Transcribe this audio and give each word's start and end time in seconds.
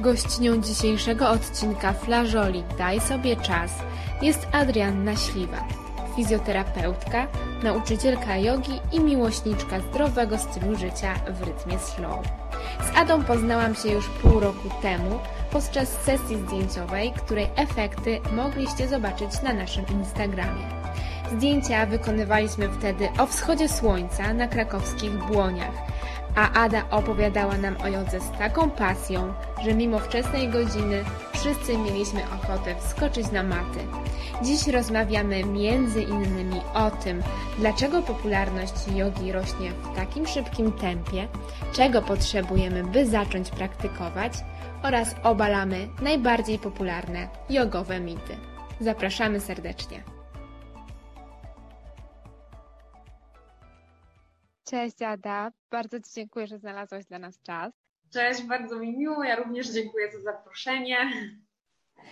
Gościnią 0.00 0.60
dzisiejszego 0.60 1.30
odcinka 1.30 1.92
Flażoli 1.92 2.64
Daj 2.78 3.00
sobie 3.00 3.36
czas 3.36 3.70
jest 4.22 4.46
Adrianna 4.52 5.16
Śliwa, 5.16 5.64
fizjoterapeutka, 6.16 7.26
nauczycielka 7.62 8.36
jogi 8.36 8.80
i 8.92 9.00
miłośniczka 9.00 9.80
zdrowego 9.80 10.38
stylu 10.38 10.76
życia 10.76 11.14
w 11.30 11.42
rytmie 11.42 11.78
slow. 11.78 12.24
Z 12.80 12.96
Adą 12.96 13.24
poznałam 13.24 13.74
się 13.74 13.88
już 13.88 14.08
pół 14.08 14.40
roku 14.40 14.68
temu 14.82 15.18
podczas 15.50 15.88
sesji 15.88 16.36
zdjęciowej, 16.36 17.12
której 17.12 17.48
efekty 17.56 18.20
mogliście 18.32 18.88
zobaczyć 18.88 19.42
na 19.42 19.52
naszym 19.52 19.84
Instagramie. 19.88 20.64
Zdjęcia 21.32 21.86
wykonywaliśmy 21.86 22.68
wtedy 22.68 23.08
o 23.18 23.26
wschodzie 23.26 23.68
słońca 23.68 24.34
na 24.34 24.48
krakowskich 24.48 25.12
błoniach, 25.12 25.74
a 26.34 26.52
Ada 26.52 26.90
opowiadała 26.90 27.56
nam 27.56 27.76
o 27.76 27.88
jodze 27.88 28.20
z 28.20 28.30
taką 28.38 28.70
pasją, 28.70 29.32
że 29.64 29.74
mimo 29.74 29.98
wczesnej 29.98 30.48
godziny 30.48 31.04
wszyscy 31.32 31.78
mieliśmy 31.78 32.20
ochotę 32.24 32.74
wskoczyć 32.74 33.30
na 33.30 33.42
maty. 33.42 33.78
Dziś 34.42 34.66
rozmawiamy 34.66 35.44
między 35.44 36.02
innymi 36.02 36.60
o 36.74 36.90
tym, 36.90 37.22
dlaczego 37.58 38.02
popularność 38.02 38.74
jogi 38.94 39.32
rośnie 39.32 39.70
w 39.70 39.96
takim 39.96 40.26
szybkim 40.26 40.72
tempie, 40.72 41.28
czego 41.72 42.02
potrzebujemy, 42.02 42.84
by 42.84 43.06
zacząć 43.06 43.50
praktykować 43.50 44.32
oraz 44.82 45.14
obalamy 45.22 45.88
najbardziej 46.02 46.58
popularne 46.58 47.28
jogowe 47.50 48.00
mity. 48.00 48.36
Zapraszamy 48.80 49.40
serdecznie. 49.40 50.17
Cześć 54.70 55.02
Ada, 55.02 55.52
bardzo 55.70 56.00
Ci 56.00 56.10
dziękuję, 56.14 56.46
że 56.46 56.58
znalazłaś 56.58 57.04
dla 57.04 57.18
nas 57.18 57.42
czas. 57.42 57.72
Cześć, 58.12 58.42
bardzo 58.42 58.78
mi 58.78 58.96
miło, 58.96 59.24
ja 59.24 59.36
również 59.36 59.70
dziękuję 59.70 60.12
za 60.12 60.20
zaproszenie. 60.20 60.96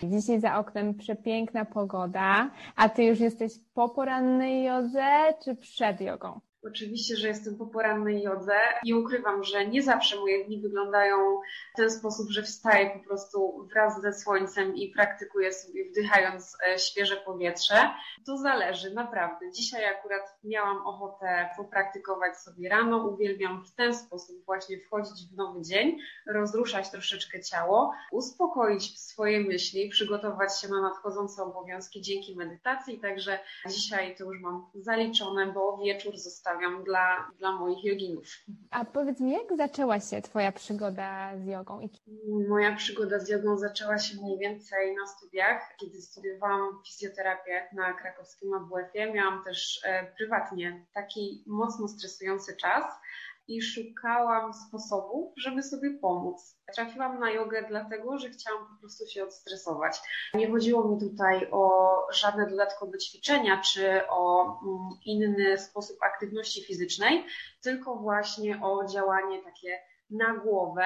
Dzisiaj 0.03 0.39
za 0.39 0.57
oknem 0.59 0.93
przepiękna 0.93 1.65
pogoda, 1.65 2.51
a 2.75 2.89
Ty 2.89 3.03
już 3.03 3.19
jesteś 3.19 3.53
po 3.73 3.89
porannej 3.89 4.63
jodze 4.63 5.33
czy 5.43 5.55
przed 5.55 6.01
jogą? 6.01 6.39
Oczywiście, 6.63 7.15
że 7.15 7.27
jestem 7.27 7.57
po 7.57 7.65
porannej 7.65 8.21
jodze. 8.21 8.53
Nie 8.83 8.97
ukrywam, 8.97 9.43
że 9.43 9.67
nie 9.67 9.83
zawsze 9.83 10.19
moje 10.19 10.45
dni 10.45 10.61
wyglądają 10.61 11.17
w 11.73 11.77
ten 11.77 11.91
sposób, 11.91 12.29
że 12.29 12.43
wstaję 12.43 12.89
po 12.89 13.07
prostu 13.07 13.67
wraz 13.73 14.01
ze 14.01 14.13
słońcem 14.13 14.75
i 14.75 14.91
praktykuję 14.91 15.53
sobie 15.53 15.89
wdychając 15.89 16.57
e, 16.67 16.79
świeże 16.79 17.15
powietrze. 17.15 17.89
To 18.25 18.37
zależy, 18.37 18.93
naprawdę. 18.93 19.51
Dzisiaj 19.51 19.85
akurat 19.85 20.37
miałam 20.43 20.77
ochotę 20.87 21.49
popraktykować 21.57 22.37
sobie 22.37 22.69
rano. 22.69 23.07
Uwielbiam 23.07 23.65
w 23.65 23.75
ten 23.75 23.95
sposób 23.95 24.45
właśnie 24.45 24.79
wchodzić 24.79 25.27
w 25.31 25.35
nowy 25.35 25.61
dzień, 25.61 25.97
rozruszać 26.27 26.89
troszeczkę 26.89 27.43
ciało, 27.43 27.93
uspokoić 28.11 28.99
swoje 28.99 29.39
myśli, 29.39 29.89
przygotować 29.89 30.61
się 30.61 30.67
na 30.67 30.81
nadchodzące 30.81 31.43
obowiązki 31.43 32.01
dzięki 32.01 32.35
medytacji. 32.35 32.99
Także 32.99 33.39
dzisiaj 33.69 34.15
to 34.15 34.23
już 34.23 34.41
mam 34.41 34.65
zaliczone, 34.75 35.47
bo 35.53 35.77
wieczór 35.77 36.17
został 36.17 36.46
zostawiam 36.47 36.83
dla, 36.83 37.31
dla 37.39 37.51
moich 37.51 37.83
joginów. 37.83 38.25
A 38.71 38.85
powiedz 38.85 39.19
mi, 39.19 39.31
jak 39.31 39.57
zaczęła 39.57 39.99
się 39.99 40.21
Twoja 40.21 40.51
przygoda 40.51 41.31
z 41.37 41.45
jogą? 41.45 41.89
Moja 42.49 42.75
przygoda 42.75 43.19
z 43.19 43.29
jogą 43.29 43.57
zaczęła 43.57 43.99
się 43.99 44.17
mniej 44.21 44.39
więcej 44.39 44.95
na 44.95 45.07
studiach, 45.07 45.75
kiedy 45.79 46.01
studiowałam 46.01 46.81
fizjoterapię 46.85 47.67
na 47.73 47.93
krakowskim 47.93 48.53
AWF-ie. 48.53 49.13
Miałam 49.13 49.43
też 49.43 49.79
e, 49.83 50.11
prywatnie 50.17 50.85
taki 50.93 51.43
mocno 51.47 51.87
stresujący 51.87 52.55
czas 52.55 52.85
i 53.47 53.61
szukałam 53.61 54.53
sposobów, 54.53 55.33
żeby 55.37 55.63
sobie 55.63 55.89
pomóc. 56.01 56.57
Trafiłam 56.75 57.19
na 57.19 57.31
jogę 57.31 57.65
dlatego, 57.69 58.17
że 58.19 58.29
chciałam 58.29 58.67
po 58.67 58.79
prostu 58.79 59.07
się 59.07 59.23
odstresować. 59.23 59.97
Nie 60.33 60.51
chodziło 60.51 60.87
mi 60.87 60.99
tutaj 60.99 61.47
o 61.51 61.93
żadne 62.13 62.49
dodatkowe 62.49 62.97
ćwiczenia 62.97 63.61
czy 63.61 64.07
o 64.09 64.43
mm, 64.43 64.89
inny 65.05 65.57
sposób 65.57 65.97
aktywności 66.03 66.63
fizycznej, 66.63 67.25
tylko 67.61 67.95
właśnie 67.95 68.59
o 68.63 68.85
działanie 68.85 69.43
takie 69.43 69.79
na 70.09 70.37
głowę. 70.37 70.85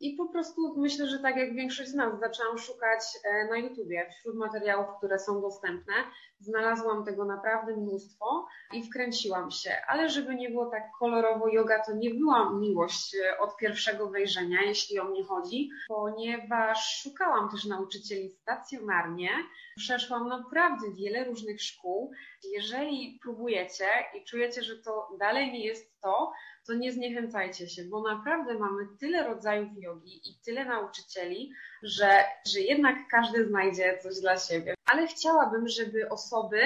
I 0.00 0.14
po 0.14 0.26
prostu 0.26 0.74
myślę, 0.76 1.06
że 1.06 1.18
tak 1.18 1.36
jak 1.36 1.54
większość 1.54 1.90
z 1.90 1.94
nas 1.94 2.20
zaczęłam 2.20 2.58
szukać 2.58 3.00
e, 3.24 3.48
na 3.50 3.58
YouTubie 3.58 4.10
wśród 4.10 4.36
materiałów, 4.36 4.86
które 4.98 5.18
są 5.18 5.40
dostępne. 5.40 5.94
Znalazłam 6.38 7.04
tego 7.04 7.24
naprawdę 7.24 7.76
mnóstwo 7.76 8.46
i 8.72 8.82
wkręciłam 8.82 9.50
się. 9.50 9.76
Ale 9.88 10.10
żeby 10.10 10.34
nie 10.34 10.50
było 10.50 10.66
tak 10.66 10.82
kolorowo, 10.98 11.48
yoga 11.48 11.84
to 11.86 11.92
nie 11.92 12.10
była 12.14 12.52
miłość 12.52 13.14
e, 13.14 13.38
od 13.38 13.56
pierwszego 13.56 14.10
wejrzenia, 14.10 14.62
jeśli 14.62 15.00
o 15.00 15.04
mnie 15.04 15.24
chodzi, 15.24 15.70
ponieważ 15.88 17.02
szukałam 17.02 17.50
też 17.50 17.64
nauczycieli 17.64 18.30
stacjonarnie. 18.30 19.30
Przeszłam 19.76 20.28
naprawdę 20.28 20.92
wiele 20.92 21.24
różnych 21.24 21.62
szkół. 21.62 22.10
Jeżeli 22.52 23.18
próbujecie 23.22 23.86
i 24.14 24.24
czujecie, 24.24 24.62
że 24.62 24.76
to 24.76 25.08
dalej 25.18 25.52
nie 25.52 25.66
jest 25.66 26.00
to, 26.00 26.32
to 26.66 26.74
nie 26.74 26.92
zniechęcajcie 26.92 27.68
się, 27.68 27.84
bo 27.84 28.02
naprawdę 28.02 28.54
mamy 28.54 28.82
tyle 28.98 29.26
rodzajów 29.26 29.68
jogi 29.76 30.20
i 30.30 30.34
tyle 30.44 30.64
nauczycieli, 30.64 31.52
że, 31.82 32.24
że 32.46 32.60
jednak 32.60 32.96
każdy 33.10 33.48
znajdzie 33.48 33.98
coś 34.02 34.20
dla 34.20 34.38
siebie. 34.38 34.74
Ale 34.92 35.06
chciałabym, 35.06 35.68
żeby 35.68 36.08
osoby 36.08 36.60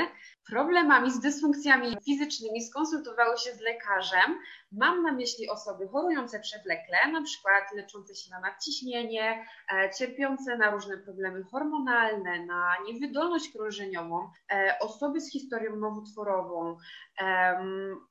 problemami 0.46 1.10
z 1.10 1.20
dysfunkcjami 1.20 1.96
fizycznymi 2.04 2.62
skonsultowały 2.62 3.38
się 3.38 3.52
z 3.52 3.60
lekarzem. 3.60 4.38
Mam 4.72 5.02
na 5.02 5.12
myśli 5.12 5.50
osoby 5.50 5.88
chorujące 5.88 6.40
przewlekle, 6.40 6.96
na 7.12 7.22
przykład 7.22 7.64
leczące 7.76 8.14
się 8.14 8.30
na 8.30 8.40
nadciśnienie, 8.40 9.46
e, 9.72 9.90
cierpiące 9.98 10.56
na 10.56 10.70
różne 10.70 10.98
problemy 10.98 11.44
hormonalne, 11.44 12.46
na 12.46 12.76
niewydolność 12.86 13.52
krążeniową, 13.52 14.30
e, 14.52 14.78
osoby 14.80 15.20
z 15.20 15.32
historią 15.32 15.76
nowotworową, 15.76 16.76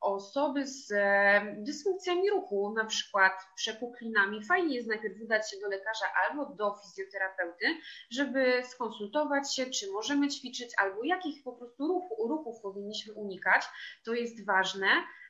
osoby 0.02 0.68
z 0.68 0.92
e, 0.92 1.56
dysfunkcjami 1.58 2.30
ruchu, 2.30 2.74
na 2.78 2.86
przykład 2.86 3.34
przepuklinami. 3.56 4.46
Fajnie 4.46 4.76
jest 4.76 4.88
najpierw 4.88 5.22
udać 5.22 5.52
się 5.52 5.58
do 5.60 5.68
lekarza 5.68 6.06
albo 6.24 6.46
do 6.46 6.76
fizjoterapeuty, 6.76 7.66
żeby 8.12 8.64
skonsultować 8.66 9.56
się, 9.56 9.66
czy 9.66 9.92
możemy 10.04 10.28
ćwiczyć, 10.28 10.70
albo 10.78 11.04
jakich 11.04 11.44
po 11.44 11.54
prostu 11.54 11.88
ruchów, 11.88 12.18
ruchów 12.30 12.62
powinniśmy 12.62 13.14
unikać. 13.14 13.64
To 14.06 14.14
jest 14.14 14.46
ważne. 14.46 14.88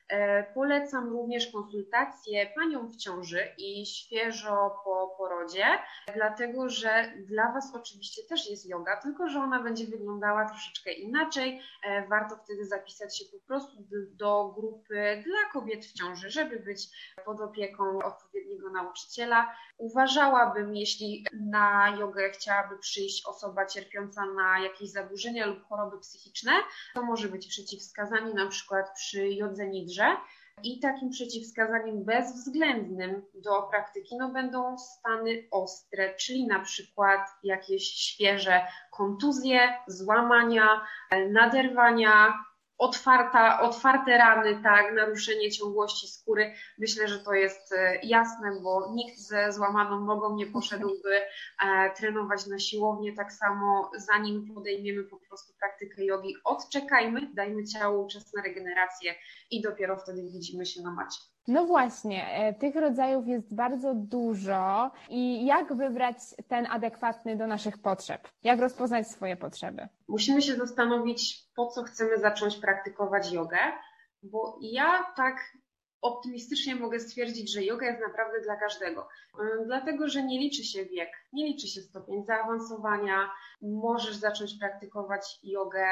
E, 0.08 0.42
polecam 0.54 1.08
również 1.08 1.52
konsultację 1.52 2.46
panią 2.54 2.88
w 2.88 2.96
ciąży 2.96 3.48
i 3.58 3.86
świeżo 3.86 4.80
po 4.84 5.14
porodzie, 5.18 5.64
dlatego 6.14 6.68
że 6.68 7.12
dla 7.16 7.52
Was 7.52 7.74
oczywiście 7.74 8.22
też 8.28 8.50
jest 8.50 8.68
yoga, 8.68 9.00
tylko 9.00 9.28
że 9.28 9.38
ona 9.38 9.62
będzie 9.62 9.86
wyglądała 9.86 10.48
troszeczkę 10.48 10.92
inaczej. 10.92 11.60
E, 11.84 12.08
warto 12.08 12.36
wtedy 12.36 12.66
zapisać 12.66 13.18
się 13.18 13.24
po 13.24 13.46
prostu 13.46 13.76
do 14.12 14.54
grupy 14.58 15.22
dla 15.26 15.52
kobiet 15.52 15.84
w 15.84 15.92
ciąży, 15.92 16.30
żeby 16.30 16.58
być 16.58 16.88
pod 17.24 17.40
opieką 17.40 17.98
odpowiedniego 18.04 18.70
nauczyciela. 18.70 19.56
Uważałabym, 19.78 20.76
jeśli 20.76 21.26
na 21.32 21.96
jogę 21.98 22.30
chciałaby 22.30 22.78
przyjść 22.78 23.26
osoba 23.26 23.66
cierpiąca 23.66 24.26
na 24.26 24.58
jakieś 24.58 24.90
zaburzenia 24.90 25.46
lub 25.46 25.64
choroby 25.64 25.98
psychiczne, 25.98 26.52
to 26.94 27.02
może 27.02 27.28
być 27.28 27.46
przeciwwskazanie 27.46 28.34
na 28.34 28.48
przykład 28.48 28.94
przy 28.94 29.28
jodze 29.28 29.66
I 30.62 30.80
takim 30.80 31.10
przeciwwskazaniem 31.10 32.04
bezwzględnym 32.04 33.22
do 33.34 33.62
praktyki 33.62 34.16
no, 34.16 34.28
będą 34.28 34.78
stany 34.78 35.48
ostre, 35.50 36.14
czyli 36.14 36.46
na 36.46 36.60
przykład 36.60 37.20
jakieś 37.42 37.84
świeże 37.84 38.66
kontuzje, 38.90 39.74
złamania, 39.86 40.86
naderwania, 41.30 42.44
otwarta, 42.78 43.60
otwarte 43.60 44.18
rany, 44.18 44.62
tak, 44.62 44.94
naruszenie 44.94 45.50
ciągłości 45.50 46.08
skóry. 46.08 46.54
Myślę, 46.78 47.08
że 47.08 47.18
to 47.18 47.32
jest 47.32 47.72
e, 47.72 47.98
jasne, 48.02 48.60
bo 48.62 48.92
nikt 48.94 49.18
ze 49.18 49.52
złamaną 49.52 50.04
nogą 50.04 50.36
nie 50.36 50.46
poszedłby 50.46 51.20
e, 51.66 51.90
trenować 51.96 52.46
na 52.46 52.58
siłownię. 52.58 53.12
Tak 53.16 53.32
samo 53.32 53.90
zanim 53.96 54.54
podejmiemy 54.54 55.04
po 55.04 55.16
prostu 55.16 55.52
praktykę 55.60 56.04
jogi, 56.04 56.34
odczekajmy, 56.44 57.34
dajmy 57.34 57.64
ciału 57.64 58.08
czas 58.08 58.34
na 58.34 58.42
regenerację 58.42 59.14
i 59.50 59.62
dopiero 59.62 59.96
wtedy 59.96 60.22
widzimy 60.22 60.66
się 60.66 60.82
na 60.82 60.90
macie. 60.90 61.33
No 61.48 61.66
właśnie, 61.66 62.26
e, 62.26 62.54
tych 62.54 62.76
rodzajów 62.76 63.28
jest 63.28 63.54
bardzo 63.54 63.94
dużo 63.94 64.90
i 65.10 65.46
jak 65.46 65.74
wybrać 65.74 66.16
ten 66.48 66.66
adekwatny 66.70 67.36
do 67.36 67.46
naszych 67.46 67.78
potrzeb? 67.78 68.28
Jak 68.42 68.60
rozpoznać 68.60 69.08
swoje 69.08 69.36
potrzeby? 69.36 69.88
Musimy 70.08 70.42
się 70.42 70.56
zastanowić, 70.56 71.44
po 71.56 71.66
co 71.66 71.82
chcemy 71.82 72.18
zacząć 72.18 72.56
praktykować 72.56 73.32
jogę, 73.32 73.58
bo 74.22 74.58
ja 74.60 75.12
tak 75.16 75.36
optymistycznie 76.02 76.76
mogę 76.76 77.00
stwierdzić, 77.00 77.52
że 77.52 77.64
yoga 77.64 77.86
jest 77.86 78.00
naprawdę 78.00 78.40
dla 78.40 78.56
każdego. 78.56 79.08
E, 79.40 79.64
dlatego, 79.66 80.08
że 80.08 80.22
nie 80.22 80.38
liczy 80.38 80.64
się 80.64 80.84
wiek, 80.84 81.10
nie 81.32 81.46
liczy 81.46 81.68
się 81.68 81.80
stopień 81.80 82.24
zaawansowania. 82.24 83.30
Możesz 83.62 84.16
zacząć 84.16 84.54
praktykować 84.60 85.38
jogę 85.42 85.86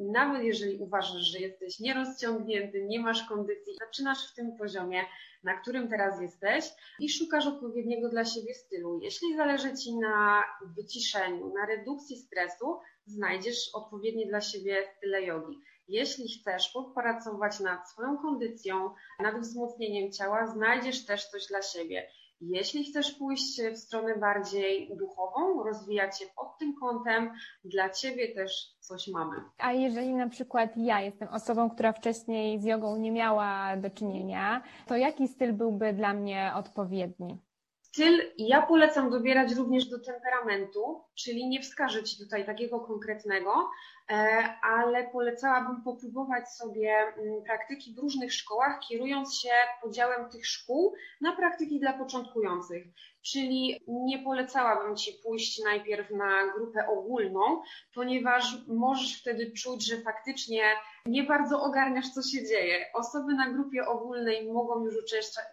nawet 0.00 0.42
jeżeli 0.42 0.78
uważasz, 0.78 1.22
że 1.22 1.38
jesteś 1.38 1.80
nierozciągnięty, 1.80 2.84
nie 2.84 3.00
masz 3.00 3.28
kondycji, 3.28 3.76
zaczynasz 3.80 4.32
w 4.32 4.34
tym 4.34 4.56
poziomie, 4.56 5.04
na 5.44 5.54
którym 5.54 5.88
teraz 5.88 6.20
jesteś 6.20 6.64
i 7.00 7.10
szukasz 7.10 7.46
odpowiedniego 7.46 8.08
dla 8.08 8.24
siebie 8.24 8.54
stylu. 8.54 9.00
Jeśli 9.02 9.36
zależy 9.36 9.76
Ci 9.76 9.98
na 9.98 10.42
wyciszeniu, 10.76 11.52
na 11.54 11.66
redukcji 11.66 12.16
stresu, 12.16 12.78
znajdziesz 13.06 13.70
odpowiednie 13.74 14.26
dla 14.26 14.40
siebie 14.40 14.84
style 14.96 15.22
jogi. 15.22 15.58
Jeśli 15.88 16.28
chcesz 16.28 16.68
popracować 16.68 17.60
nad 17.60 17.90
swoją 17.90 18.18
kondycją, 18.18 18.94
nad 19.20 19.40
wzmocnieniem 19.40 20.12
ciała, 20.12 20.46
znajdziesz 20.46 21.04
też 21.06 21.26
coś 21.26 21.46
dla 21.46 21.62
siebie. 21.62 22.08
Jeśli 22.40 22.84
chcesz 22.84 23.12
pójść 23.12 23.62
w 23.62 23.76
stronę 23.76 24.16
bardziej 24.18 24.96
duchową, 24.96 25.62
rozwijać 25.62 26.18
się 26.18 26.24
pod 26.36 26.58
tym 26.58 26.74
kątem, 26.80 27.32
dla 27.64 27.90
Ciebie 27.90 28.34
też 28.34 28.76
coś 28.80 29.08
mamy. 29.08 29.36
A 29.58 29.72
jeżeli 29.72 30.14
na 30.14 30.28
przykład 30.28 30.70
ja 30.76 31.00
jestem 31.00 31.28
osobą, 31.28 31.70
która 31.70 31.92
wcześniej 31.92 32.60
z 32.60 32.64
jogą 32.64 32.96
nie 32.96 33.12
miała 33.12 33.76
do 33.76 33.90
czynienia, 33.90 34.62
to 34.86 34.96
jaki 34.96 35.28
styl 35.28 35.52
byłby 35.52 35.92
dla 35.92 36.14
mnie 36.14 36.52
odpowiedni? 36.56 37.38
Styl 37.82 38.20
ja 38.38 38.62
polecam 38.62 39.10
dobierać 39.10 39.54
również 39.54 39.88
do 39.88 39.98
temperamentu, 39.98 41.04
czyli 41.14 41.48
nie 41.48 41.62
wskażę 41.62 42.02
Ci 42.04 42.18
tutaj 42.18 42.46
takiego 42.46 42.80
konkretnego, 42.80 43.50
ale 44.62 45.08
polecałabym 45.08 45.82
popróbować 45.82 46.48
sobie 46.48 46.96
mm, 46.98 47.42
praktyki 47.42 47.94
w 47.94 47.98
różnych 47.98 48.32
szkołach, 48.32 48.80
kierując 48.88 49.38
się 49.38 49.50
podziałem 49.82 50.30
tych 50.30 50.46
szkół 50.46 50.94
na 51.20 51.36
praktyki 51.36 51.80
dla 51.80 51.92
początkujących. 51.92 52.86
Czyli 53.22 53.80
nie 53.88 54.18
polecałabym 54.18 54.96
Ci 54.96 55.12
pójść 55.24 55.64
najpierw 55.64 56.10
na 56.10 56.52
grupę 56.56 56.88
ogólną, 56.88 57.62
ponieważ 57.94 58.66
możesz 58.66 59.20
wtedy 59.20 59.52
czuć, 59.52 59.86
że 59.86 59.96
faktycznie 59.96 60.62
nie 61.06 61.24
bardzo 61.24 61.62
ogarniasz, 61.62 62.08
co 62.08 62.22
się 62.22 62.46
dzieje. 62.46 62.84
Osoby 62.94 63.34
na 63.34 63.50
grupie 63.50 63.86
ogólnej 63.86 64.52
mogą 64.52 64.84
już 64.84 64.94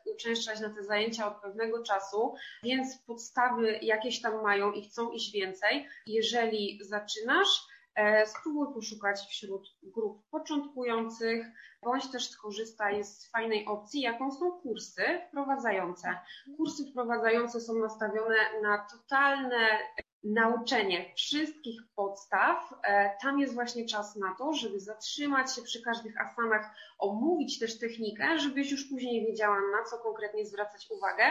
uczęszczać, 0.06 0.60
na 0.60 0.70
te 0.70 0.84
zajęcia 0.84 1.28
od 1.28 1.42
pewnego 1.42 1.84
czasu, 1.84 2.34
więc 2.64 2.98
podstawy 2.98 3.80
jakieś 3.82 4.22
tam 4.22 4.44
mają 4.44 4.72
i 4.72 4.84
chcą 4.84 5.12
iść 5.12 5.32
więcej. 5.32 5.88
Jeżeli 6.08 6.80
zaczynasz, 6.82 7.48
e, 7.48 7.77
spróbuj 8.26 8.74
poszukać 8.74 9.20
wśród 9.30 9.68
grup 9.84 10.30
początkujących, 10.30 11.48
bądź 11.84 12.12
też 12.12 12.30
skorzystaj 12.30 13.04
z 13.04 13.32
fajnej 13.32 13.66
opcji, 13.66 14.02
jaką 14.02 14.32
są 14.32 14.52
kursy 14.52 15.04
wprowadzające. 15.28 16.20
Kursy 16.58 16.92
wprowadzające 16.92 17.62
są 17.62 17.74
nastawione 17.74 18.36
na 18.62 18.78
totalne 18.78 19.80
nauczenie 20.24 21.14
wszystkich 21.16 21.82
podstaw. 21.96 22.74
E, 22.84 23.18
tam 23.22 23.40
jest 23.40 23.54
właśnie 23.54 23.86
czas 23.86 24.16
na 24.16 24.36
to, 24.38 24.54
żeby 24.54 24.80
zatrzymać 24.80 25.56
się 25.56 25.62
przy 25.62 25.82
każdych 25.82 26.22
asanach, 26.22 26.76
omówić 27.00 27.60
też 27.60 27.80
technikę, 27.80 28.40
żebyś 28.40 28.72
już 28.72 28.90
później 28.90 29.26
wiedziała, 29.26 29.56
na 29.56 29.84
co 29.90 29.98
konkretnie 29.98 30.46
zwracać 30.46 30.88
uwagę 30.90 31.24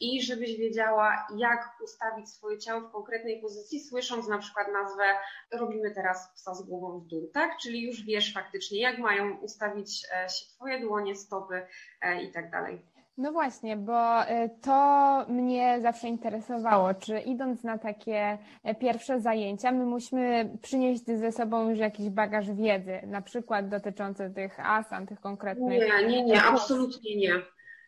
i 0.00 0.22
żebyś 0.22 0.56
wiedziała, 0.56 1.26
jak 1.36 1.76
ustawić 1.84 2.30
swoje 2.30 2.58
ciało 2.58 2.80
w 2.80 2.92
konkretnej 2.92 3.40
pozycji, 3.40 3.80
słysząc 3.80 4.28
na 4.28 4.38
przykład 4.38 4.66
nazwę 4.72 5.04
robimy 5.52 5.90
teraz 5.90 6.32
psa 6.34 6.54
z 6.54 6.62
głową 6.62 7.00
w 7.00 7.06
dół, 7.06 7.30
tak? 7.34 7.58
Czyli 7.62 7.82
już 7.82 8.04
wiesz 8.04 8.34
faktycznie, 8.34 8.80
jak 8.80 8.98
mają 8.98 9.36
ustawić 9.38 10.02
e, 10.12 10.28
się 10.28 10.46
Twoje 10.54 10.80
dłonie, 10.80 11.16
stopy 11.16 11.66
e, 12.00 12.22
i 12.22 12.32
tak 12.32 12.50
dalej. 12.50 12.93
No 13.16 13.32
właśnie, 13.32 13.76
bo 13.76 14.22
y, 14.22 14.50
to 14.62 15.26
mnie 15.28 15.78
zawsze 15.82 16.08
interesowało, 16.08 16.94
czy 16.94 17.18
idąc 17.18 17.62
na 17.62 17.78
takie 17.78 18.38
e, 18.64 18.74
pierwsze 18.74 19.20
zajęcia, 19.20 19.72
my 19.72 19.86
musimy 19.86 20.50
przynieść 20.62 21.04
ze 21.04 21.32
sobą 21.32 21.70
już 21.70 21.78
jakiś 21.78 22.10
bagaż 22.10 22.50
wiedzy, 22.50 23.00
na 23.06 23.22
przykład 23.22 23.68
dotyczący 23.68 24.32
tych 24.34 24.60
asan, 24.60 25.06
tych 25.06 25.20
konkretnych. 25.20 25.80
Nie, 25.80 26.08
nie, 26.08 26.24
nie, 26.24 26.42
absolutnie 26.42 27.16
nie. 27.16 27.42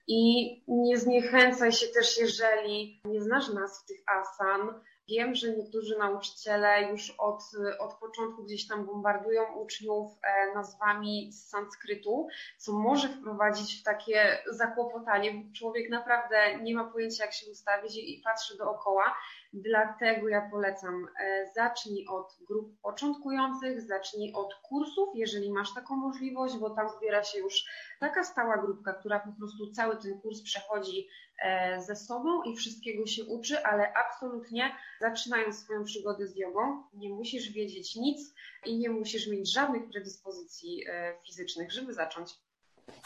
I 0.09 0.51
nie 0.69 0.99
zniechęcaj 0.99 1.73
się 1.73 1.87
też, 1.87 2.19
jeżeli 2.19 3.01
nie 3.05 3.23
znasz 3.23 3.49
nazw 3.49 3.87
tych 3.87 4.01
asan, 4.07 4.61
Wiem, 5.09 5.35
że 5.35 5.57
niektórzy 5.57 5.99
nauczyciele 5.99 6.91
już 6.91 7.15
od, 7.19 7.43
od 7.79 7.95
początku 7.95 8.45
gdzieś 8.45 8.69
tam 8.69 8.87
bombardują 8.87 9.55
uczniów 9.55 10.13
e, 10.23 10.55
nazwami 10.55 11.33
z 11.33 11.49
sanskrytu, 11.49 12.29
co 12.59 12.73
może 12.73 13.09
wprowadzić 13.09 13.81
w 13.81 13.83
takie 13.83 14.39
zakłopotanie, 14.51 15.35
bo 15.35 15.53
człowiek 15.59 15.91
naprawdę 15.91 16.59
nie 16.63 16.75
ma 16.75 16.85
pojęcia, 16.85 17.25
jak 17.25 17.35
się 17.35 17.51
ustawić 17.51 17.97
i 17.97 18.23
patrzy 18.25 18.57
dookoła. 18.57 19.15
Dlatego 19.57 20.29
ja 20.29 20.49
polecam, 20.51 21.07
e, 21.21 21.47
zacznij 21.55 22.07
od 22.07 22.37
grup 22.49 22.81
początkujących, 22.83 23.81
zacznij 23.81 24.33
od 24.33 24.55
kursów, 24.55 25.09
jeżeli 25.15 25.53
masz 25.53 25.75
taką 25.75 25.97
możliwość, 25.97 26.57
bo 26.57 26.71
tam 26.71 26.89
zbiera 26.89 27.25
się 27.25 27.39
już 27.39 27.65
taka 28.01 28.25
stała 28.25 28.57
grupka, 28.57 28.93
która 28.93 29.21
po 29.21 29.33
prostu 29.39 29.71
cały 29.71 29.97
ten 29.97 30.21
kurs 30.21 30.43
przechodzi 30.43 31.09
e, 31.43 31.81
ze 31.83 31.97
sobą 31.97 32.43
i 32.43 32.57
wszystkiego 32.57 33.07
się 33.07 33.25
uczy, 33.25 33.65
ale 33.65 33.93
absolutnie 33.95 34.77
zaczynając 35.01 35.59
swoją 35.59 35.85
przygodę 35.85 36.27
z 36.27 36.37
jogą, 36.37 36.83
nie 36.95 37.09
musisz 37.09 37.53
wiedzieć 37.53 37.97
nic 37.97 38.35
i 38.67 38.79
nie 38.79 38.91
musisz 38.91 39.29
mieć 39.29 39.53
żadnych 39.53 39.89
predyspozycji 39.91 40.85
e, 40.89 41.15
fizycznych, 41.27 41.73
żeby 41.73 41.95
zacząć. 41.95 42.35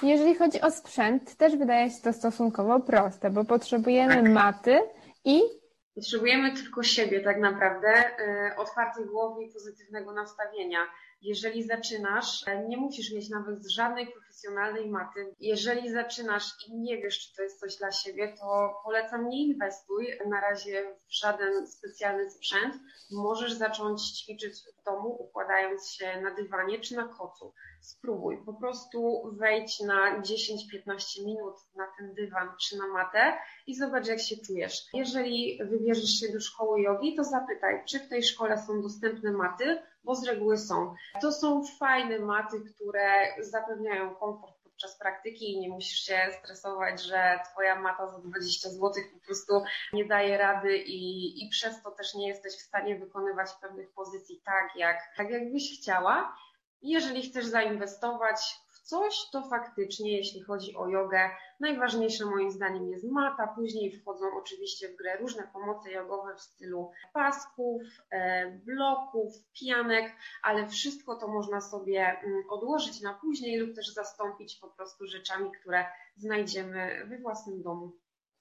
Jeżeli 0.02 0.34
chodzi 0.34 0.60
o 0.60 0.70
sprzęt, 0.70 1.36
też 1.36 1.56
wydaje 1.56 1.90
się 1.90 2.02
to 2.02 2.12
stosunkowo 2.12 2.80
proste, 2.80 3.30
bo 3.30 3.44
potrzebujemy 3.44 4.14
tak. 4.14 4.32
maty 4.32 4.80
i 5.24 5.59
Potrzebujemy 6.00 6.52
tylko 6.52 6.82
siebie 6.82 7.20
tak 7.20 7.38
naprawdę, 7.38 7.88
e, 7.88 8.56
otwartej 8.56 9.04
głowy 9.04 9.44
i 9.44 9.52
pozytywnego 9.52 10.12
nastawienia. 10.12 10.78
Jeżeli 11.22 11.62
zaczynasz, 11.62 12.48
e, 12.48 12.68
nie 12.68 12.76
musisz 12.76 13.12
mieć 13.12 13.28
nawet 13.28 13.70
żadnej 13.70 14.06
profesjonalnej 14.06 14.90
maty. 14.90 15.34
Jeżeli 15.40 15.92
zaczynasz 15.92 16.44
i 16.68 16.78
nie 16.78 17.02
wiesz, 17.02 17.18
czy 17.18 17.36
to 17.36 17.42
jest 17.42 17.60
coś 17.60 17.76
dla 17.76 17.92
siebie, 17.92 18.34
to 18.40 18.80
polecam 18.84 19.28
nie 19.28 19.46
inwestuj 19.46 20.06
na 20.28 20.40
razie 20.40 20.96
w 21.08 21.14
żaden 21.14 21.66
specjalny 21.66 22.30
sprzęt. 22.30 22.74
Możesz 23.10 23.52
zacząć 23.52 24.02
ćwiczyć 24.02 24.54
w 24.80 24.84
domu, 24.84 25.16
układając 25.20 25.90
się 25.90 26.20
na 26.20 26.34
dywanie 26.34 26.80
czy 26.80 26.96
na 26.96 27.08
kocu. 27.08 27.52
Spróbuj, 27.80 28.44
po 28.46 28.54
prostu 28.54 29.22
wejdź 29.32 29.80
na 29.80 30.20
10-15 30.20 31.24
minut 31.26 31.54
na 31.76 31.86
ten 31.98 32.14
dywan 32.14 32.48
czy 32.60 32.78
na 32.78 32.86
matę 32.86 33.38
i 33.66 33.74
zobacz, 33.74 34.06
jak 34.06 34.20
się 34.20 34.36
czujesz. 34.46 34.82
Jeżeli 34.94 35.58
wybierzesz 35.64 36.10
się 36.10 36.32
do 36.32 36.40
szkoły 36.40 36.80
jogi, 36.80 37.16
to 37.16 37.24
zapytaj, 37.24 37.84
czy 37.88 37.98
w 37.98 38.08
tej 38.08 38.22
szkole 38.22 38.58
są 38.58 38.82
dostępne 38.82 39.32
maty, 39.32 39.82
bo 40.04 40.14
z 40.14 40.24
reguły 40.24 40.58
są. 40.58 40.94
To 41.20 41.32
są 41.32 41.64
fajne 41.78 42.18
maty, 42.18 42.60
które 42.74 43.26
zapewniają 43.40 44.14
komfort 44.14 44.60
podczas 44.80 44.98
praktyki 44.98 45.52
i 45.52 45.60
nie 45.60 45.68
musisz 45.68 45.98
się 45.98 46.18
stresować, 46.38 47.02
że 47.02 47.40
Twoja 47.52 47.80
mata 47.80 48.10
za 48.10 48.18
20 48.18 48.70
zł 48.70 48.92
po 49.14 49.26
prostu 49.26 49.62
nie 49.92 50.04
daje 50.04 50.38
rady 50.38 50.78
i, 50.78 51.44
i 51.44 51.48
przez 51.48 51.82
to 51.82 51.90
też 51.90 52.14
nie 52.14 52.28
jesteś 52.28 52.54
w 52.54 52.60
stanie 52.60 52.98
wykonywać 52.98 53.50
pewnych 53.60 53.92
pozycji 53.92 54.40
tak, 54.44 54.76
jak, 54.76 54.98
tak 55.16 55.30
jakbyś 55.30 55.80
chciała. 55.80 56.36
Jeżeli 56.82 57.30
chcesz 57.30 57.46
zainwestować 57.46 58.60
coś, 58.90 59.30
to 59.32 59.42
faktycznie, 59.42 60.16
jeśli 60.16 60.42
chodzi 60.42 60.76
o 60.76 60.88
jogę, 60.88 61.30
najważniejsze 61.60 62.24
moim 62.24 62.50
zdaniem 62.50 62.88
jest 62.88 63.04
mata. 63.04 63.46
Później 63.46 63.92
wchodzą 63.92 64.26
oczywiście 64.42 64.88
w 64.88 64.96
grę 64.96 65.16
różne 65.16 65.48
pomoce 65.52 65.90
jogowe 65.90 66.34
w 66.34 66.40
stylu 66.40 66.90
pasków, 67.12 67.82
e, 68.10 68.50
bloków, 68.50 69.32
pianek, 69.60 70.16
ale 70.42 70.68
wszystko 70.68 71.16
to 71.16 71.28
można 71.28 71.60
sobie 71.60 72.06
mm, 72.06 72.42
odłożyć 72.50 73.00
na 73.00 73.14
później 73.14 73.58
lub 73.58 73.74
też 73.74 73.94
zastąpić 73.94 74.56
po 74.56 74.68
prostu 74.68 75.06
rzeczami, 75.06 75.50
które 75.60 75.84
znajdziemy 76.16 77.06
we 77.08 77.18
własnym 77.18 77.62
domu. 77.62 77.92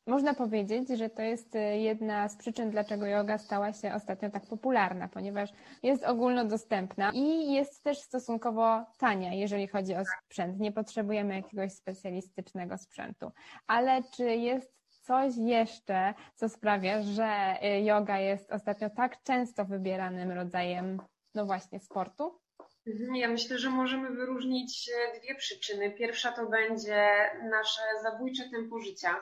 Można 0.09 0.33
powiedzieć, 0.33 0.89
że 0.89 1.09
to 1.09 1.21
jest 1.21 1.55
e, 1.55 1.79
jedna 1.79 2.29
z 2.29 2.35
przyczyn, 2.35 2.69
dlaczego 2.69 3.05
yoga 3.05 3.37
stała 3.37 3.73
się 3.73 3.93
ostatnio 3.93 4.29
tak 4.29 4.45
popularna, 4.45 5.07
ponieważ 5.07 5.49
jest 5.83 6.03
ogólnodostępna 6.03 7.11
i 7.13 7.53
jest 7.53 7.83
też 7.83 7.99
stosunkowo 7.99 8.85
tania, 8.97 9.33
jeżeli 9.33 9.67
chodzi 9.67 9.95
o 9.95 10.03
sprzęt. 10.05 10.59
Nie 10.59 10.71
potrzebujemy 10.71 11.35
jakiegoś 11.35 11.73
specjalistycznego 11.73 12.77
sprzętu. 12.77 13.31
Ale 13.67 14.03
czy 14.15 14.23
jest 14.23 14.73
coś 15.01 15.33
jeszcze, 15.37 16.13
co 16.35 16.49
sprawia, 16.49 17.01
że 17.01 17.57
e, 17.61 17.81
yoga 17.81 18.19
jest 18.19 18.51
ostatnio 18.51 18.89
tak 18.89 19.23
często 19.23 19.65
wybieranym 19.65 20.31
rodzajem, 20.31 21.01
no 21.35 21.45
właśnie, 21.45 21.79
sportu? 21.79 22.39
Mhm, 22.87 23.15
ja 23.15 23.27
myślę, 23.27 23.57
że 23.57 23.69
możemy 23.69 24.09
wyróżnić 24.09 24.89
e, 24.89 25.19
dwie 25.19 25.35
przyczyny. 25.35 25.91
Pierwsza 25.91 26.31
to 26.31 26.45
będzie 26.45 27.07
nasze 27.49 27.81
zabójcze 28.03 28.49
tempo 28.49 28.79
życia 28.79 29.15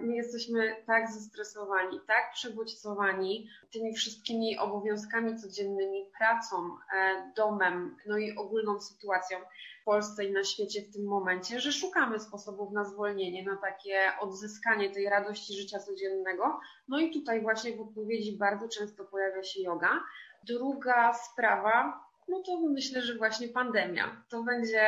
my 0.00 0.16
jesteśmy 0.16 0.76
tak 0.86 1.10
zestresowani, 1.10 2.00
tak 2.06 2.32
przebodźcowani 2.32 3.50
tymi 3.72 3.94
wszystkimi 3.94 4.58
obowiązkami 4.58 5.36
codziennymi, 5.36 6.06
pracą, 6.18 6.56
e, 6.96 7.32
domem, 7.36 7.96
no 8.06 8.18
i 8.18 8.36
ogólną 8.36 8.80
sytuacją 8.80 9.38
w 9.82 9.84
Polsce 9.84 10.24
i 10.24 10.32
na 10.32 10.44
świecie 10.44 10.82
w 10.82 10.92
tym 10.92 11.04
momencie, 11.04 11.60
że 11.60 11.72
szukamy 11.72 12.20
sposobów 12.20 12.72
na 12.72 12.84
zwolnienie, 12.84 13.44
na 13.44 13.56
takie 13.56 14.12
odzyskanie 14.20 14.90
tej 14.90 15.08
radości 15.08 15.54
życia 15.54 15.78
codziennego. 15.78 16.60
No 16.88 16.98
i 16.98 17.10
tutaj 17.10 17.42
właśnie 17.42 17.76
w 17.76 17.80
odpowiedzi 17.80 18.36
bardzo 18.38 18.68
często 18.68 19.04
pojawia 19.04 19.42
się 19.42 19.62
yoga. 19.62 20.00
Druga 20.44 21.14
sprawa 21.14 22.07
no 22.28 22.42
to 22.42 22.60
myślę, 22.60 23.02
że 23.02 23.14
właśnie 23.14 23.48
pandemia. 23.48 24.24
To 24.28 24.42
będzie 24.42 24.86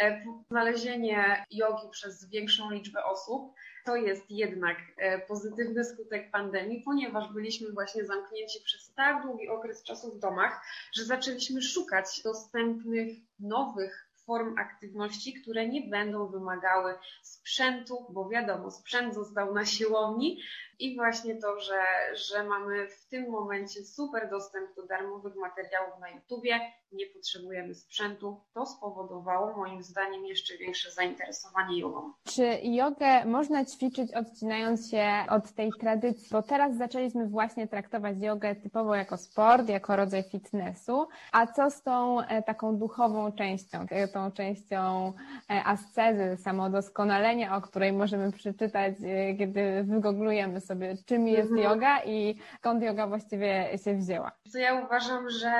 e, 0.00 0.24
znalezienie 0.50 1.46
jogi 1.50 1.88
przez 1.90 2.28
większą 2.28 2.70
liczbę 2.70 3.04
osób. 3.04 3.54
To 3.84 3.96
jest 3.96 4.30
jednak 4.30 4.76
e, 4.96 5.18
pozytywny 5.18 5.84
skutek 5.84 6.30
pandemii, 6.30 6.82
ponieważ 6.84 7.32
byliśmy 7.32 7.72
właśnie 7.72 8.04
zamknięci 8.04 8.60
przez 8.64 8.94
tak 8.94 9.22
długi 9.22 9.48
okres 9.48 9.82
czasu 9.82 10.12
w 10.12 10.18
domach, 10.18 10.64
że 10.92 11.04
zaczęliśmy 11.04 11.62
szukać 11.62 12.22
dostępnych 12.22 13.16
nowych 13.40 14.12
form 14.26 14.58
aktywności, 14.58 15.34
które 15.34 15.68
nie 15.68 15.80
będą 15.80 16.26
wymagały 16.26 16.94
sprzętu, 17.22 18.06
bo 18.10 18.28
wiadomo, 18.28 18.70
sprzęt 18.70 19.14
został 19.14 19.54
na 19.54 19.64
siłowni 19.64 20.42
i 20.82 20.96
właśnie 20.96 21.36
to, 21.36 21.60
że, 21.60 21.82
że 22.14 22.44
mamy 22.44 22.88
w 22.88 23.06
tym 23.08 23.30
momencie 23.30 23.84
super 23.84 24.30
dostęp 24.30 24.76
do 24.76 24.86
darmowych 24.86 25.36
materiałów 25.36 26.00
na 26.00 26.10
YouTubie, 26.10 26.60
nie 26.92 27.06
potrzebujemy 27.06 27.74
sprzętu, 27.74 28.40
to 28.54 28.66
spowodowało 28.66 29.56
moim 29.56 29.82
zdaniem 29.82 30.26
jeszcze 30.26 30.58
większe 30.58 30.90
zainteresowanie 30.90 31.78
jogą. 31.78 32.12
Czy 32.24 32.58
jogę 32.62 33.24
można 33.24 33.64
ćwiczyć 33.64 34.14
odcinając 34.14 34.90
się 34.90 35.06
od 35.28 35.52
tej 35.52 35.70
tradycji? 35.80 36.28
Bo 36.32 36.42
teraz 36.42 36.76
zaczęliśmy 36.76 37.26
właśnie 37.26 37.68
traktować 37.68 38.16
jogę 38.20 38.54
typowo 38.54 38.94
jako 38.94 39.16
sport, 39.16 39.68
jako 39.68 39.96
rodzaj 39.96 40.22
fitnessu, 40.22 41.08
a 41.32 41.46
co 41.46 41.70
z 41.70 41.82
tą 41.82 42.20
e, 42.20 42.42
taką 42.42 42.76
duchową 42.76 43.32
częścią, 43.32 43.86
e, 43.90 44.08
tą 44.08 44.32
częścią 44.32 45.12
e, 45.50 45.64
ascezy, 45.64 46.42
samodoskonalenia, 46.42 47.56
o 47.56 47.60
której 47.60 47.92
możemy 47.92 48.32
przeczytać, 48.32 48.94
kiedy 49.38 49.84
wygooglujemy 49.84 50.60
sobie, 50.60 50.71
czym 51.06 51.28
jest 51.28 51.50
mhm. 51.50 51.70
yoga 51.70 52.04
i 52.04 52.40
skąd 52.58 52.82
yoga 52.82 53.06
właściwie 53.06 53.78
się 53.84 53.94
wzięła? 53.94 54.32
Co 54.52 54.58
ja 54.58 54.84
uważam, 54.84 55.30
że 55.30 55.50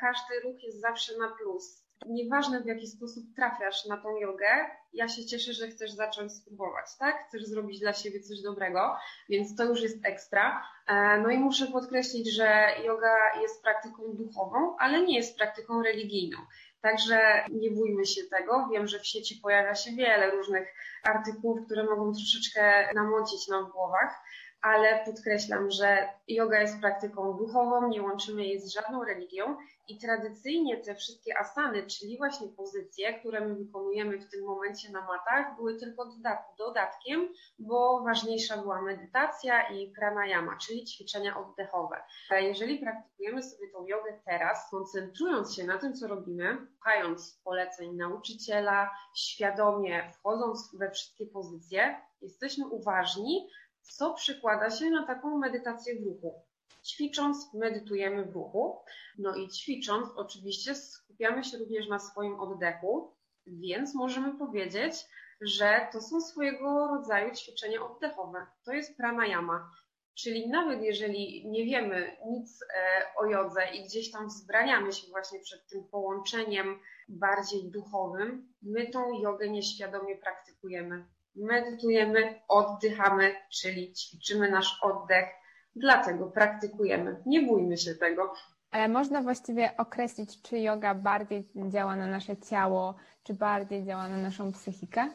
każdy 0.00 0.40
ruch 0.44 0.62
jest 0.62 0.80
zawsze 0.80 1.12
na 1.18 1.28
plus. 1.28 1.82
Nieważne 2.06 2.60
w 2.60 2.66
jaki 2.66 2.86
sposób 2.86 3.24
trafiasz 3.36 3.86
na 3.86 3.96
tą 3.96 4.16
jogę, 4.16 4.46
ja 4.92 5.08
się 5.08 5.26
cieszę, 5.26 5.52
że 5.52 5.68
chcesz 5.68 5.90
zacząć 5.90 6.32
spróbować, 6.32 6.86
tak? 6.98 7.24
Chcesz 7.28 7.46
zrobić 7.46 7.80
dla 7.80 7.92
siebie 7.92 8.20
coś 8.20 8.42
dobrego, 8.42 8.96
więc 9.28 9.56
to 9.56 9.64
już 9.64 9.82
jest 9.82 10.06
ekstra. 10.06 10.62
E, 10.86 11.18
no 11.18 11.30
i 11.30 11.38
muszę 11.38 11.66
podkreślić, 11.66 12.34
że 12.34 12.66
yoga 12.84 13.16
jest 13.42 13.62
praktyką 13.62 14.02
duchową, 14.14 14.76
ale 14.78 15.02
nie 15.02 15.16
jest 15.16 15.36
praktyką 15.36 15.82
religijną. 15.82 16.38
Także 16.80 17.44
nie 17.50 17.70
bójmy 17.70 18.06
się 18.06 18.20
tego. 18.30 18.68
Wiem, 18.72 18.86
że 18.86 18.98
w 18.98 19.06
sieci 19.06 19.40
pojawia 19.42 19.74
się 19.74 19.90
wiele 19.90 20.30
różnych 20.30 20.74
artykułów, 21.02 21.66
które 21.66 21.84
mogą 21.84 22.12
troszeczkę 22.12 22.94
namącić 22.94 23.48
nam 23.48 23.66
w 23.66 23.72
głowach 23.72 24.22
ale 24.62 25.04
podkreślam, 25.04 25.70
że 25.70 26.08
yoga 26.28 26.60
jest 26.60 26.80
praktyką 26.80 27.32
duchową, 27.36 27.88
nie 27.88 28.02
łączymy 28.02 28.44
jej 28.44 28.60
z 28.60 28.74
żadną 28.74 29.04
religią 29.04 29.56
i 29.88 29.98
tradycyjnie 29.98 30.76
te 30.76 30.94
wszystkie 30.94 31.38
asany, 31.38 31.86
czyli 31.86 32.18
właśnie 32.18 32.48
pozycje, 32.48 33.20
które 33.20 33.40
my 33.40 33.54
wykonujemy 33.54 34.18
w 34.18 34.30
tym 34.30 34.44
momencie 34.44 34.90
na 34.90 35.00
matach, 35.06 35.56
były 35.56 35.76
tylko 35.76 36.10
dodatkiem, 36.58 37.28
bo 37.58 38.02
ważniejsza 38.02 38.56
była 38.56 38.82
medytacja 38.82 39.68
i 39.68 39.92
pranayama, 39.92 40.56
czyli 40.56 40.84
ćwiczenia 40.84 41.38
oddechowe. 41.38 41.96
Jeżeli 42.30 42.78
praktykujemy 42.78 43.42
sobie 43.42 43.68
tą 43.68 43.86
jogę 43.86 44.20
teraz, 44.24 44.70
koncentrując 44.70 45.54
się 45.54 45.64
na 45.64 45.78
tym, 45.78 45.94
co 45.94 46.08
robimy, 46.08 46.66
słuchając 46.74 47.40
poleceń 47.44 47.96
nauczyciela, 47.96 48.90
świadomie 49.16 50.10
wchodząc 50.12 50.76
we 50.76 50.90
wszystkie 50.90 51.26
pozycje, 51.26 52.00
jesteśmy 52.22 52.66
uważni, 52.66 53.48
co 53.82 54.14
przykłada 54.14 54.70
się 54.70 54.90
na 54.90 55.06
taką 55.06 55.38
medytację 55.38 55.94
w 56.00 56.04
ruchu. 56.04 56.42
Ćwicząc, 56.84 57.54
medytujemy 57.54 58.24
w 58.24 58.32
ruchu, 58.32 58.78
no 59.18 59.34
i 59.34 59.48
ćwicząc, 59.48 60.08
oczywiście 60.16 60.74
skupiamy 60.74 61.44
się 61.44 61.58
również 61.58 61.88
na 61.88 61.98
swoim 61.98 62.40
oddechu, 62.40 63.16
więc 63.46 63.94
możemy 63.94 64.38
powiedzieć, 64.38 64.94
że 65.40 65.88
to 65.92 66.00
są 66.00 66.20
swojego 66.20 66.86
rodzaju 66.86 67.34
ćwiczenia 67.34 67.82
oddechowe. 67.82 68.46
To 68.64 68.72
jest 68.72 68.96
pranayama. 68.96 69.70
Czyli 70.14 70.48
nawet 70.48 70.82
jeżeli 70.82 71.48
nie 71.50 71.64
wiemy 71.64 72.16
nic 72.26 72.62
e, 72.62 73.02
o 73.16 73.26
jodze 73.26 73.74
i 73.74 73.84
gdzieś 73.84 74.10
tam 74.10 74.28
wzbraniamy 74.28 74.92
się 74.92 75.10
właśnie 75.10 75.40
przed 75.40 75.68
tym 75.68 75.84
połączeniem 75.84 76.80
bardziej 77.08 77.70
duchowym, 77.70 78.54
my 78.62 78.86
tą 78.86 79.20
jogę 79.20 79.50
nieświadomie 79.50 80.16
praktykujemy 80.16 81.04
medytujemy, 81.36 82.40
oddychamy, 82.48 83.34
czyli 83.60 83.92
ćwiczymy 83.92 84.50
nasz 84.50 84.78
oddech, 84.82 85.26
dlatego 85.76 86.26
praktykujemy. 86.26 87.22
Nie 87.26 87.42
bójmy 87.42 87.76
się 87.76 87.94
tego. 87.94 88.34
Ale 88.70 88.88
można 88.88 89.22
właściwie 89.22 89.76
określić, 89.76 90.42
czy 90.42 90.58
yoga 90.58 90.94
bardziej 90.94 91.48
działa 91.68 91.96
na 91.96 92.06
nasze 92.06 92.36
ciało, 92.36 92.94
czy 93.22 93.34
bardziej 93.34 93.84
działa 93.84 94.08
na 94.08 94.16
naszą 94.16 94.52
psychikę? 94.52 95.10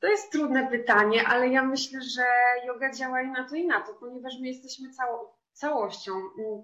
To 0.00 0.06
jest 0.06 0.32
trudne 0.32 0.66
pytanie, 0.70 1.28
ale 1.28 1.48
ja 1.48 1.62
myślę, 1.62 2.00
że 2.02 2.24
yoga 2.66 2.92
działa 2.92 3.22
i 3.22 3.30
na 3.30 3.48
to, 3.48 3.54
i 3.54 3.66
na 3.66 3.80
to, 3.80 3.94
ponieważ 3.94 4.32
my 4.40 4.46
jesteśmy 4.46 4.90
cało, 4.90 5.38
całością. 5.52 6.12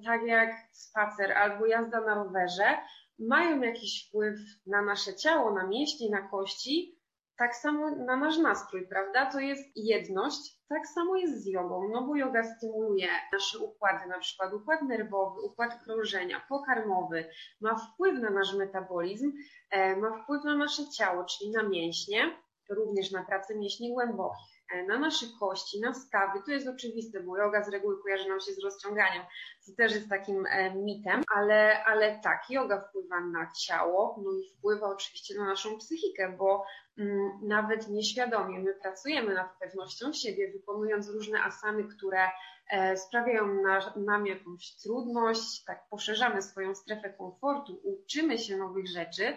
Tak 0.04 0.22
jak 0.22 0.50
spacer 0.72 1.32
albo 1.32 1.66
jazda 1.66 2.00
na 2.00 2.14
rowerze 2.14 2.78
mają 3.18 3.62
jakiś 3.62 4.08
wpływ 4.08 4.38
na 4.66 4.82
nasze 4.82 5.14
ciało, 5.14 5.54
na 5.54 5.66
mięśnie, 5.66 6.10
na 6.10 6.28
kości, 6.28 7.01
tak 7.42 7.56
samo 7.56 7.90
na 7.90 8.16
nasz 8.16 8.38
nastrój, 8.38 8.88
prawda? 8.88 9.26
To 9.26 9.40
jest 9.40 9.76
jedność, 9.76 10.40
tak 10.68 10.86
samo 10.86 11.16
jest 11.16 11.42
z 11.42 11.46
jogą, 11.46 11.88
no 11.88 12.06
bo 12.06 12.16
yoga 12.16 12.44
stymuluje 12.44 13.08
nasze 13.32 13.58
układy, 13.58 14.08
na 14.08 14.18
przykład 14.18 14.52
układ 14.52 14.82
nerwowy, 14.82 15.40
układ 15.40 15.84
krążenia, 15.84 16.40
pokarmowy, 16.48 17.24
ma 17.60 17.74
wpływ 17.74 18.20
na 18.20 18.30
nasz 18.30 18.54
metabolizm, 18.54 19.32
e, 19.70 19.96
ma 19.96 20.22
wpływ 20.22 20.44
na 20.44 20.56
nasze 20.56 20.82
ciało, 20.90 21.24
czyli 21.24 21.50
na 21.50 21.62
mięśnie, 21.62 22.36
również 22.70 23.10
na 23.10 23.24
pracę 23.24 23.54
mięśni 23.54 23.92
głębokich. 23.92 24.61
E, 24.72 24.82
na 24.82 24.98
nasze 24.98 25.26
kości, 25.40 25.80
na 25.80 25.94
stawy. 25.94 26.42
To 26.46 26.50
jest 26.50 26.68
oczywiste, 26.68 27.20
bo 27.20 27.38
yoga 27.38 27.64
z 27.64 27.68
reguły 27.68 28.02
kojarzy 28.02 28.28
nam 28.28 28.40
się 28.40 28.52
z 28.52 28.64
rozciąganiem, 28.64 29.22
co 29.60 29.72
też 29.76 29.92
jest 29.92 30.08
takim 30.08 30.46
e, 30.46 30.74
mitem, 30.74 31.22
ale, 31.34 31.84
ale 31.84 32.20
tak, 32.22 32.50
yoga 32.50 32.80
wpływa 32.80 33.20
na 33.20 33.52
ciało, 33.52 34.20
no 34.24 34.30
i 34.32 34.48
wpływa 34.48 34.86
oczywiście 34.88 35.34
na 35.38 35.44
naszą 35.44 35.78
psychikę, 35.78 36.36
bo 36.38 36.64
mm, 36.98 37.30
nawet 37.42 37.88
nieświadomie 37.88 38.60
my 38.60 38.74
pracujemy 38.74 39.34
nad 39.34 39.58
pewnością 39.58 40.12
siebie, 40.12 40.52
wykonując 40.52 41.08
różne 41.08 41.42
asany, 41.42 41.84
które 41.84 42.28
e, 42.70 42.96
sprawiają 42.96 43.62
na, 43.62 43.94
nam 43.96 44.26
jakąś 44.26 44.76
trudność, 44.82 45.64
tak 45.64 45.88
poszerzamy 45.90 46.42
swoją 46.42 46.74
strefę 46.74 47.10
komfortu, 47.10 47.80
uczymy 47.84 48.38
się 48.38 48.56
nowych 48.56 48.88
rzeczy, 48.88 49.36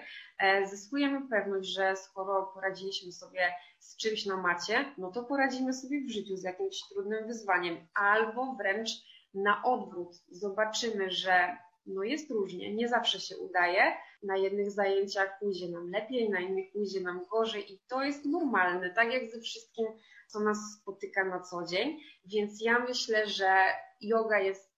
zyskujemy 0.65 1.29
pewność, 1.29 1.69
że 1.73 1.95
skoro 1.95 2.51
poradziliśmy 2.53 3.11
sobie 3.11 3.53
z 3.85 3.97
czymś 3.97 4.25
na 4.25 4.37
macie, 4.37 4.85
no 4.97 5.11
to 5.11 5.23
poradzimy 5.23 5.73
sobie 5.73 6.01
w 6.01 6.11
życiu 6.11 6.37
z 6.37 6.43
jakimś 6.43 6.75
trudnym 6.89 7.27
wyzwaniem, 7.27 7.87
albo 7.93 8.55
wręcz 8.55 8.89
na 9.33 9.63
odwrót. 9.63 10.15
Zobaczymy, 10.29 11.11
że 11.11 11.57
no 11.85 12.03
jest 12.03 12.31
różnie, 12.31 12.75
nie 12.75 12.87
zawsze 12.87 13.19
się 13.19 13.37
udaje. 13.37 13.81
Na 14.23 14.37
jednych 14.37 14.71
zajęciach 14.71 15.39
pójdzie 15.39 15.69
nam 15.69 15.89
lepiej, 15.89 16.29
na 16.29 16.39
innych 16.39 16.71
pójdzie 16.71 17.01
nam 17.01 17.25
gorzej 17.31 17.73
i 17.73 17.79
to 17.87 18.03
jest 18.03 18.25
normalne, 18.25 18.89
tak 18.89 19.13
jak 19.13 19.31
ze 19.31 19.39
wszystkim, 19.41 19.85
co 20.27 20.39
nas 20.39 20.57
spotyka 20.81 21.25
na 21.25 21.39
co 21.39 21.65
dzień. 21.65 21.99
Więc 22.25 22.61
ja 22.61 22.79
myślę, 22.79 23.27
że 23.27 23.55
yoga 24.01 24.39
jest 24.39 24.75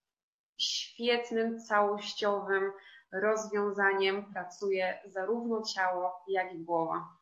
świetnym, 0.58 1.60
całościowym 1.60 2.72
rozwiązaniem, 3.12 4.34
pracuje 4.34 5.00
zarówno 5.06 5.62
ciało, 5.62 6.12
jak 6.28 6.54
i 6.54 6.60
głowa. 6.60 7.17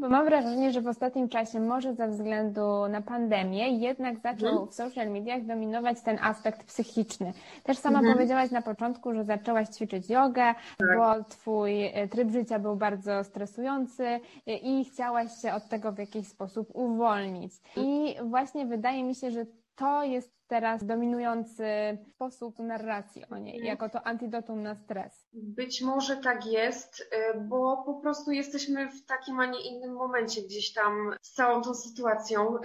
Bo 0.00 0.08
mam 0.08 0.24
wrażenie, 0.24 0.72
że 0.72 0.80
w 0.80 0.86
ostatnim 0.86 1.28
czasie, 1.28 1.60
może 1.60 1.94
ze 1.94 2.08
względu 2.08 2.88
na 2.88 3.02
pandemię, 3.02 3.68
jednak 3.68 4.18
zaczął 4.18 4.48
mhm. 4.48 4.68
w 4.68 4.74
social 4.74 5.10
mediach 5.10 5.46
dominować 5.46 6.00
ten 6.02 6.18
aspekt 6.22 6.64
psychiczny. 6.64 7.32
Też 7.62 7.78
sama 7.78 7.98
mhm. 7.98 8.14
powiedziałaś 8.14 8.50
na 8.50 8.62
początku, 8.62 9.14
że 9.14 9.24
zaczęłaś 9.24 9.68
ćwiczyć 9.68 10.10
jogę, 10.10 10.54
tak. 10.78 10.98
bo 10.98 11.24
twój 11.24 11.84
e, 11.86 12.08
tryb 12.08 12.30
życia 12.30 12.58
był 12.58 12.76
bardzo 12.76 13.24
stresujący 13.24 14.06
e, 14.06 14.20
i 14.46 14.84
chciałaś 14.84 15.40
się 15.42 15.52
od 15.52 15.68
tego 15.68 15.92
w 15.92 15.98
jakiś 15.98 16.28
sposób 16.28 16.68
uwolnić. 16.74 17.52
I 17.76 18.14
właśnie 18.24 18.66
wydaje 18.66 19.04
mi 19.04 19.14
się, 19.14 19.30
że 19.30 19.46
to 19.76 20.04
jest 20.04 20.43
teraz 20.48 20.84
dominujący 20.86 21.64
sposób 22.08 22.58
narracji 22.58 23.24
o 23.30 23.38
niej, 23.38 23.54
mhm. 23.54 23.66
jako 23.66 23.88
to 23.88 24.06
antidotum 24.06 24.62
na 24.62 24.74
stres. 24.74 25.28
Być 25.32 25.82
może 25.82 26.16
tak 26.16 26.46
jest, 26.46 27.00
y, 27.00 27.38
bo 27.40 27.82
po 27.86 27.94
prostu 27.94 28.30
jesteśmy 28.30 28.90
w 28.90 29.06
takim, 29.06 29.40
a 29.40 29.46
nie 29.46 29.60
innym 29.60 29.92
momencie 29.92 30.42
gdzieś 30.42 30.72
tam 30.72 31.14
z 31.22 31.32
całą 31.32 31.62
tą 31.62 31.74
sytuacją 31.74 32.56
y, 32.56 32.60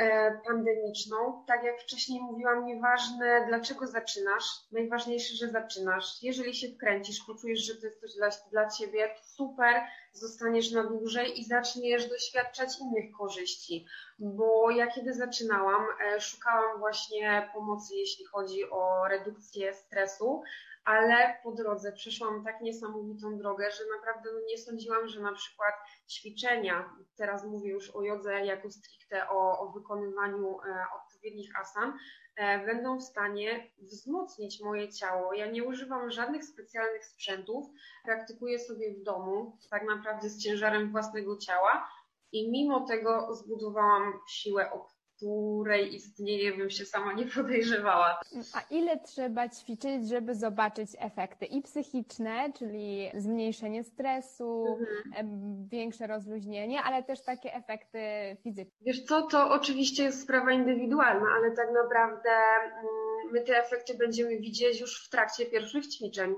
pandemiczną. 0.48 1.44
Tak 1.48 1.64
jak 1.64 1.82
wcześniej 1.82 2.22
mówiłam, 2.22 2.66
nieważne 2.66 3.46
dlaczego 3.48 3.88
zaczynasz, 3.88 4.46
najważniejsze, 4.72 5.36
że 5.36 5.52
zaczynasz. 5.52 6.24
Jeżeli 6.24 6.56
się 6.56 6.68
wkręcisz, 6.68 7.24
poczujesz, 7.28 7.60
że 7.60 7.76
to 7.76 7.86
jest 7.86 8.02
coś 8.02 8.16
dla, 8.16 8.30
dla 8.52 8.70
Ciebie, 8.70 9.10
super, 9.24 9.82
zostaniesz 10.14 10.72
na 10.72 10.84
dłużej 10.84 11.40
i 11.40 11.46
zaczniesz 11.46 12.10
doświadczać 12.10 12.80
innych 12.80 13.18
korzyści. 13.18 13.86
Bo 14.20 14.72
ja 14.72 14.88
kiedy 14.88 15.14
zaczynałam, 15.14 15.86
e, 16.16 16.22
szukałam 16.22 16.80
właśnie 16.80 17.50
pomocy, 17.54 17.69
jeśli 17.92 18.26
chodzi 18.26 18.70
o 18.70 19.08
redukcję 19.08 19.74
stresu, 19.74 20.42
ale 20.86 21.40
po 21.44 21.52
drodze 21.52 21.92
przeszłam 21.92 22.44
tak 22.44 22.62
niesamowitą 22.62 23.38
drogę, 23.38 23.72
że 23.72 23.84
naprawdę 23.98 24.30
no 24.34 24.40
nie 24.48 24.58
sądziłam, 24.58 25.08
że 25.08 25.22
na 25.22 25.34
przykład 25.34 25.74
ćwiczenia, 26.10 26.96
teraz 27.16 27.46
mówię 27.46 27.72
już 27.72 27.90
o 27.90 28.02
jodze 28.04 28.46
jako 28.46 28.70
stricte 28.72 29.30
o, 29.30 29.60
o 29.60 29.72
wykonywaniu 29.72 30.60
e, 30.62 30.86
odpowiednich 31.02 31.60
asan, 31.60 31.94
e, 32.36 32.66
będą 32.66 32.98
w 32.98 33.04
stanie 33.04 33.72
wzmocnić 33.78 34.62
moje 34.62 34.90
ciało. 34.90 35.34
Ja 35.34 35.48
nie 35.48 35.64
używam 35.64 36.12
żadnych 36.12 36.46
specjalnych 36.46 37.06
sprzętów, 37.06 37.66
praktykuję 38.06 38.60
sobie 38.60 38.94
w 38.94 39.04
domu, 39.04 39.58
tak 39.70 39.84
naprawdę 39.88 40.30
z 40.30 40.44
ciężarem 40.44 40.92
własnego 40.92 41.38
ciała 41.38 41.90
i 42.32 42.52
mimo 42.52 42.88
tego 42.88 43.36
zbudowałam 43.36 44.14
siłę, 44.28 44.72
o 44.72 44.99
której 45.20 45.96
istnienie 45.96 46.52
bym 46.52 46.70
się 46.70 46.86
sama 46.86 47.14
nie 47.14 47.26
podejrzewała. 47.36 48.20
A 48.54 48.62
ile 48.74 49.00
trzeba 49.00 49.50
ćwiczyć, 49.50 50.10
żeby 50.10 50.36
zobaczyć 50.36 50.90
efekty 51.00 51.46
i 51.46 51.62
psychiczne, 51.62 52.54
czyli 52.60 53.12
zmniejszenie 53.14 53.84
stresu, 53.84 54.78
mhm. 54.80 55.68
większe 55.68 56.08
rozluźnienie, 56.08 56.82
ale 56.82 57.04
też 57.04 57.22
takie 57.22 57.54
efekty 57.54 58.00
fizyczne? 58.44 58.78
Wiesz 58.82 59.04
co, 59.04 59.22
to 59.22 59.50
oczywiście 59.50 60.04
jest 60.04 60.22
sprawa 60.22 60.52
indywidualna, 60.52 61.26
ale 61.38 61.52
tak 61.52 61.68
naprawdę 61.74 62.30
mm, 62.30 63.32
my 63.32 63.42
te 63.42 63.64
efekty 63.66 63.94
będziemy 63.98 64.38
widzieć 64.38 64.82
już 64.82 65.06
w 65.06 65.10
trakcie 65.10 65.46
pierwszych 65.46 65.88
ćwiczeń. 65.88 66.36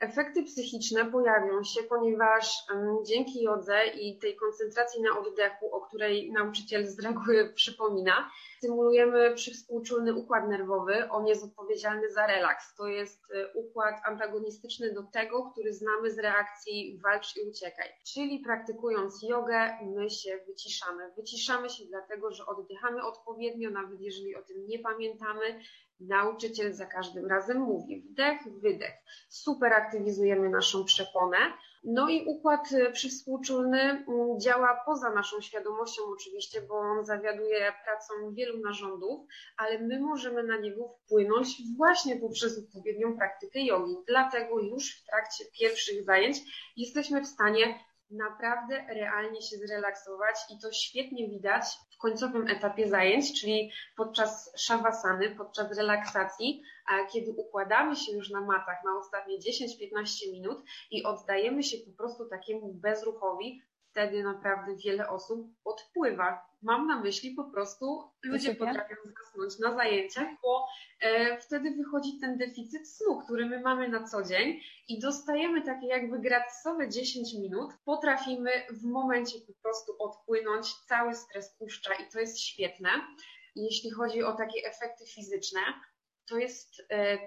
Efekty 0.00 0.42
psychiczne 0.42 1.04
pojawią 1.04 1.62
się, 1.62 1.82
ponieważ 1.82 2.64
dzięki 3.06 3.42
jodze 3.42 3.86
i 3.86 4.18
tej 4.18 4.36
koncentracji 4.36 5.02
na 5.02 5.18
oddechu, 5.18 5.74
o 5.74 5.80
której 5.80 6.32
nauczyciel 6.32 6.86
z 6.86 7.00
reguły 7.00 7.48
przypomina, 7.54 8.30
stymulujemy 8.58 9.34
przywspółczulny 9.34 10.14
układ 10.14 10.48
nerwowy. 10.48 11.10
On 11.10 11.26
jest 11.26 11.44
odpowiedzialny 11.44 12.10
za 12.10 12.26
relaks. 12.26 12.74
To 12.74 12.86
jest 12.86 13.24
y, 13.30 13.46
układ 13.54 13.94
antagonistyczny 14.04 14.92
do 14.92 15.02
tego, 15.02 15.50
który 15.52 15.72
znamy 15.72 16.10
z 16.10 16.18
reakcji 16.18 17.00
walcz 17.02 17.36
i 17.36 17.48
uciekaj. 17.48 17.88
Czyli 18.06 18.38
praktykując 18.38 19.22
jogę, 19.22 19.78
my 19.82 20.10
się 20.10 20.38
wyciszamy. 20.46 21.10
Wyciszamy 21.16 21.70
się 21.70 21.84
dlatego, 21.84 22.30
że 22.30 22.46
oddychamy 22.46 23.02
odpowiednio, 23.02 23.70
nawet 23.70 24.00
jeżeli 24.00 24.36
o 24.36 24.42
tym 24.42 24.66
nie 24.66 24.78
pamiętamy, 24.78 25.60
Nauczyciel 26.00 26.72
za 26.72 26.86
każdym 26.86 27.26
razem 27.26 27.58
mówi 27.58 28.00
wdech, 28.00 28.40
wydech. 28.60 28.94
Super 29.28 29.72
aktywizujemy 29.72 30.48
naszą 30.50 30.84
przeponę. 30.84 31.36
No 31.84 32.08
i 32.08 32.24
układ 32.26 32.72
e, 32.72 32.92
przywspółczulny 32.92 33.80
mm, 33.80 34.40
działa 34.40 34.82
poza 34.86 35.10
naszą 35.10 35.40
świadomością 35.40 36.02
oczywiście, 36.12 36.62
bo 36.62 36.74
on 36.74 37.04
zawiaduje 37.04 37.72
pracą 37.84 38.34
wielu 38.34 38.58
narządów, 38.58 39.26
ale 39.56 39.78
my 39.78 40.00
możemy 40.00 40.42
na 40.42 40.56
niego 40.56 40.88
wpłynąć 40.88 41.48
właśnie 41.76 42.16
poprzez 42.16 42.58
odpowiednią 42.58 43.16
praktykę 43.16 43.60
jogi. 43.60 43.94
Dlatego 44.06 44.60
już 44.60 45.00
w 45.00 45.06
trakcie 45.06 45.44
pierwszych 45.58 46.04
zajęć 46.04 46.38
jesteśmy 46.76 47.20
w 47.20 47.26
stanie 47.26 47.78
naprawdę 48.10 48.86
realnie 48.88 49.42
się 49.42 49.56
zrelaksować 49.56 50.36
i 50.50 50.58
to 50.58 50.72
świetnie 50.72 51.28
widać 51.28 51.64
w 51.94 51.98
końcowym 51.98 52.48
etapie 52.48 52.88
zajęć, 52.88 53.40
czyli 53.40 53.70
podczas 53.96 54.52
szawasany, 54.56 55.30
podczas 55.36 55.76
relaksacji, 55.76 56.62
kiedy 57.12 57.32
układamy 57.32 57.96
się 57.96 58.12
już 58.12 58.30
na 58.30 58.40
matach 58.40 58.84
na 58.84 58.98
ostatnie 58.98 59.38
10-15 59.38 60.32
minut 60.32 60.64
i 60.90 61.04
oddajemy 61.04 61.62
się 61.62 61.76
po 61.90 61.96
prostu 61.96 62.28
takiemu 62.28 62.72
bezruchowi, 62.72 63.62
wtedy 63.94 64.22
naprawdę 64.22 64.76
wiele 64.76 65.08
osób 65.08 65.48
odpływa. 65.64 66.48
Mam 66.62 66.86
na 66.86 67.00
myśli 67.00 67.30
po 67.30 67.44
prostu 67.44 68.10
ludzie 68.24 68.54
potrafią 68.54 68.94
zasnąć 69.18 69.58
na 69.58 69.74
zajęciach, 69.74 70.28
bo 70.42 70.66
e, 71.00 71.38
wtedy 71.38 71.70
wychodzi 71.70 72.18
ten 72.20 72.38
deficyt 72.38 72.88
snu, 72.88 73.20
który 73.24 73.46
my 73.46 73.60
mamy 73.60 73.88
na 73.88 74.04
co 74.04 74.22
dzień 74.22 74.60
i 74.88 75.00
dostajemy 75.00 75.62
takie 75.62 75.86
jakby 75.86 76.18
gratisowe 76.18 76.88
10 76.88 77.34
minut. 77.34 77.72
Potrafimy 77.84 78.50
w 78.70 78.84
momencie 78.84 79.38
po 79.46 79.52
prostu 79.62 79.92
odpłynąć, 79.98 80.74
cały 80.74 81.14
stres 81.14 81.56
puszcza 81.58 81.94
i 81.94 82.12
to 82.12 82.20
jest 82.20 82.40
świetne. 82.40 82.90
Jeśli 83.56 83.90
chodzi 83.90 84.22
o 84.22 84.32
takie 84.32 84.68
efekty 84.68 85.04
fizyczne, 85.06 85.60
to 86.28 86.38
jest 86.38 86.82
e, 86.90 87.18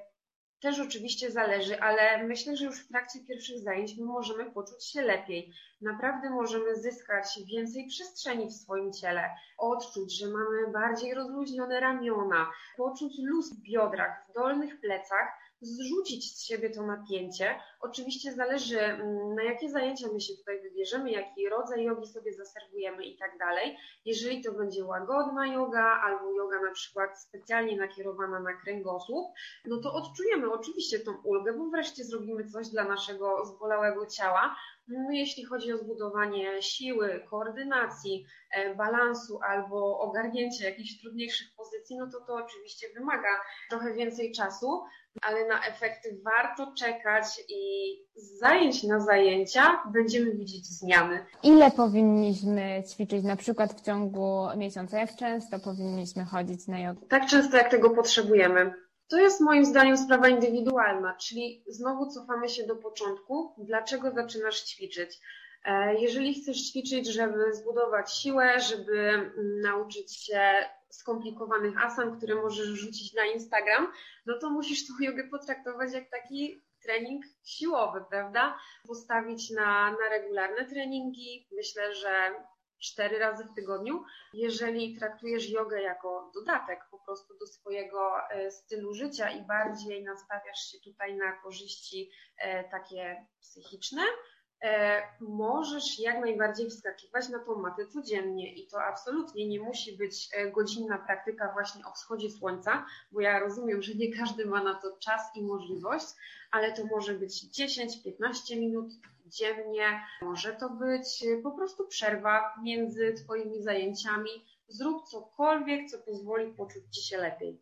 też 0.59 0.79
oczywiście 0.79 1.32
zależy, 1.32 1.79
ale 1.79 2.23
myślę, 2.23 2.58
że 2.58 2.65
już 2.65 2.79
w 2.79 2.88
trakcie 2.88 3.19
pierwszych 3.27 3.60
zajęć 3.60 3.97
my 3.97 4.05
możemy 4.05 4.51
poczuć 4.51 4.86
się 4.86 5.01
lepiej. 5.01 5.53
Naprawdę 5.82 6.29
możemy 6.29 6.75
zyskać 6.75 7.39
więcej 7.45 7.88
przestrzeni 7.88 8.47
w 8.47 8.53
swoim 8.53 8.93
ciele, 8.93 9.29
odczuć, 9.58 10.19
że 10.19 10.27
mamy 10.27 10.71
bardziej 10.73 11.13
rozluźnione 11.13 11.79
ramiona, 11.79 12.51
poczuć 12.77 13.13
luz 13.23 13.53
w 13.53 13.62
biodrach, 13.62 14.26
dolnych 14.38 14.80
plecach, 14.80 15.28
zrzucić 15.62 16.36
z 16.36 16.43
siebie 16.43 16.69
to 16.69 16.86
napięcie. 16.86 17.60
Oczywiście 17.80 18.34
zależy, 18.34 18.80
mm, 18.80 19.36
na 19.36 19.43
jakie 19.43 19.69
zajęcia 19.69 20.08
my 20.13 20.21
się 20.21 20.34
tutaj 20.36 20.62
wybierzemy, 20.62 21.12
jaki 21.12 21.50
rodzaj 21.50 21.84
jogi 21.84 22.08
sobie 22.08 22.34
zaserwujemy 22.34 23.06
i 23.06 23.17
tak 23.17 23.38
dalej. 23.38 23.78
Jeżeli 24.06 24.43
to 24.43 24.52
będzie 24.52 24.86
łagodna 24.86 25.47
yoga 25.47 26.02
albo 26.04 26.32
yoga 26.32 26.62
na 26.62 26.71
przykład 26.71 27.21
specjalnie 27.21 27.78
nakierowana 27.78 28.39
na 28.39 28.54
kręgosłup, 28.54 29.28
no 29.65 29.78
to 29.78 29.93
odczujemy 29.93 30.52
oczywiście 30.52 31.00
tą 31.00 31.21
ulgę, 31.23 31.54
bo 31.54 31.69
wreszcie 31.69 32.04
zrobimy 32.04 32.45
coś 32.45 32.67
dla 32.69 32.84
naszego 32.84 33.45
zbolałego 33.45 34.06
ciała, 34.06 34.56
jeśli 35.12 35.45
chodzi 35.45 35.73
o 35.73 35.78
zbudowanie 35.78 36.62
siły, 36.62 37.26
koordynacji, 37.30 38.26
e, 38.52 38.76
balansu 38.76 39.39
albo 39.50 40.00
ogarnięcie 40.00 40.69
jakichś 40.69 41.02
trudniejszych 41.02 41.47
pozycji, 41.58 41.97
no 41.97 42.08
to 42.12 42.26
to 42.28 42.34
oczywiście 42.36 42.88
wymaga 42.95 43.30
trochę 43.69 43.93
więcej 43.93 44.32
czasu, 44.32 44.84
ale 45.21 45.47
na 45.47 45.65
efekty 45.65 46.21
warto 46.23 46.73
czekać 46.78 47.26
i 47.50 47.91
z 48.15 48.39
zajęć 48.39 48.84
na 48.84 49.00
zajęcia 49.00 49.84
będziemy 49.93 50.32
widzieć 50.36 50.65
zmiany. 50.65 51.26
Ile 51.43 51.71
powinniśmy 51.71 52.84
ćwiczyć 52.91 53.23
na 53.23 53.36
przykład 53.36 53.73
w 53.73 53.82
ciągu 53.82 54.47
miesiąca? 54.58 55.00
Jak 55.00 55.15
często 55.15 55.60
powinniśmy 55.60 56.26
chodzić 56.26 56.67
na 56.67 56.80
jogę? 56.80 57.08
Tak 57.10 57.26
często, 57.26 57.58
jak 57.58 57.71
tego 57.71 57.89
potrzebujemy. 57.89 58.87
To 59.08 59.17
jest 59.17 59.41
moim 59.41 59.65
zdaniem 59.65 59.98
sprawa 59.98 60.28
indywidualna, 60.30 61.15
czyli 61.15 61.63
znowu 61.67 62.08
cofamy 62.12 62.50
się 62.50 62.63
do 62.63 62.76
początku. 62.76 63.56
Dlaczego 63.58 64.12
zaczynasz 64.12 64.63
ćwiczyć? 64.63 65.20
E, 65.65 65.96
jeżeli 65.96 66.34
chcesz 66.34 66.70
ćwiczyć, 66.70 67.08
żeby 67.08 67.54
zbudować 67.54 68.13
siłę, 68.13 68.60
żeby 68.60 69.00
mm, 69.00 69.34
nauczyć 69.62 70.15
się 70.15 70.41
skomplikowanych 70.89 71.86
asan, 71.86 72.17
które 72.17 72.36
możesz 72.36 72.67
rzucić 72.67 73.13
na 73.13 73.26
Instagram, 73.26 73.91
no 74.26 74.39
to 74.39 74.50
musisz 74.50 74.88
tą 74.88 74.93
jogę 75.00 75.24
potraktować 75.24 75.93
jak 75.93 76.10
taki 76.10 76.62
trening 76.84 77.26
siłowy, 77.43 78.04
prawda? 78.10 78.58
Postawić 78.88 79.52
na, 79.52 79.91
na 79.91 80.10
regularne 80.10 80.65
treningi. 80.65 81.48
Myślę, 81.52 81.96
że 81.96 82.32
cztery 82.79 83.19
razy 83.19 83.43
w 83.43 83.53
tygodniu. 83.53 84.03
Jeżeli 84.33 84.97
traktujesz 84.97 85.49
jogę 85.49 85.81
jako 85.81 86.31
dodatek 86.33 86.79
po 86.91 86.99
prostu 86.99 87.37
do 87.37 87.47
swojego 87.47 88.29
e, 88.29 88.51
stylu 88.51 88.93
życia 88.93 89.29
i 89.29 89.41
bardziej 89.41 90.03
nastawiasz 90.03 90.71
się 90.71 90.77
tutaj 90.79 91.15
na 91.15 91.31
korzyści 91.31 92.11
e, 92.37 92.69
takie 92.69 93.25
psychiczne, 93.41 94.01
e, 94.63 95.01
możesz 95.21 95.99
jak 95.99 96.19
najbardziej 96.19 96.69
wskakiwać 96.69 97.29
na 97.29 97.39
tą 97.39 97.55
matę 97.55 97.87
codziennie 97.87 98.53
i 98.55 98.67
to 98.67 98.83
absolutnie 98.83 99.47
nie 99.47 99.59
musi 99.59 99.97
być 99.97 100.29
godzinna 100.53 100.97
praktyka 100.97 101.51
właśnie 101.53 101.85
o 101.85 101.91
wschodzie 101.91 102.29
słońca, 102.29 102.85
bo 103.11 103.21
ja 103.21 103.39
rozumiem, 103.39 103.81
że 103.81 103.93
nie 103.93 104.17
każdy 104.17 104.45
ma 104.45 104.63
na 104.63 104.75
to 104.75 104.97
czas 104.99 105.21
i 105.35 105.43
możliwość, 105.43 106.05
ale 106.51 106.73
to 106.73 106.85
może 106.85 107.13
być 107.13 107.45
10-15 107.45 108.59
minut 108.59 108.87
dziennie. 109.27 110.01
Może 110.21 110.53
to 110.53 110.69
być 110.69 111.23
y, 111.23 111.41
po 111.43 111.51
prostu 111.51 111.87
przerwa 111.87 112.53
między 112.63 113.13
Twoimi 113.13 113.61
zajęciami. 113.61 114.29
Zrób 114.67 115.03
cokolwiek, 115.03 115.89
co 115.89 115.97
pozwoli 115.97 116.53
poczuć 116.53 116.83
Ci 116.91 117.09
się 117.09 117.17
lepiej. 117.17 117.61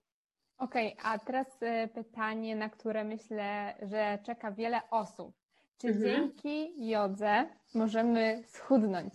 Okej, 0.58 0.94
okay, 0.94 1.12
a 1.12 1.20
teraz 1.20 1.62
y, 1.62 1.88
pytanie, 1.94 2.56
na 2.56 2.70
które 2.70 3.04
myślę, 3.04 3.78
że 3.82 4.20
czeka 4.26 4.52
wiele 4.52 4.82
osób. 4.92 5.36
Czy 5.78 5.88
mhm. 5.88 6.06
dzięki 6.06 6.88
jodze 6.90 7.50
możemy 7.74 8.44
schudnąć? 8.48 9.14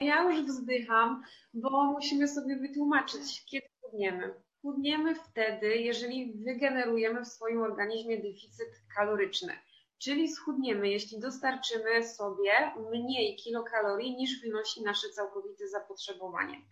Ja 0.00 0.22
już 0.22 0.42
wzdycham, 0.42 1.22
bo 1.54 1.84
musimy 1.84 2.28
sobie 2.28 2.56
wytłumaczyć, 2.56 3.44
kiedy 3.44 3.66
chudniemy. 3.80 4.34
Chudniemy 4.62 5.14
wtedy, 5.14 5.76
jeżeli 5.76 6.32
wygenerujemy 6.44 7.24
w 7.24 7.28
swoim 7.28 7.62
organizmie 7.62 8.16
deficyt 8.16 8.68
kaloryczny 8.96 9.52
czyli 9.98 10.28
schudniemy, 10.28 10.88
jeśli 10.88 11.20
dostarczymy 11.20 12.08
sobie 12.08 12.72
mniej 12.90 13.36
kilokalorii 13.36 14.16
niż 14.16 14.40
wynosi 14.40 14.82
nasze 14.82 15.08
całkowite 15.08 15.68
zapotrzebowanie. 15.68 16.62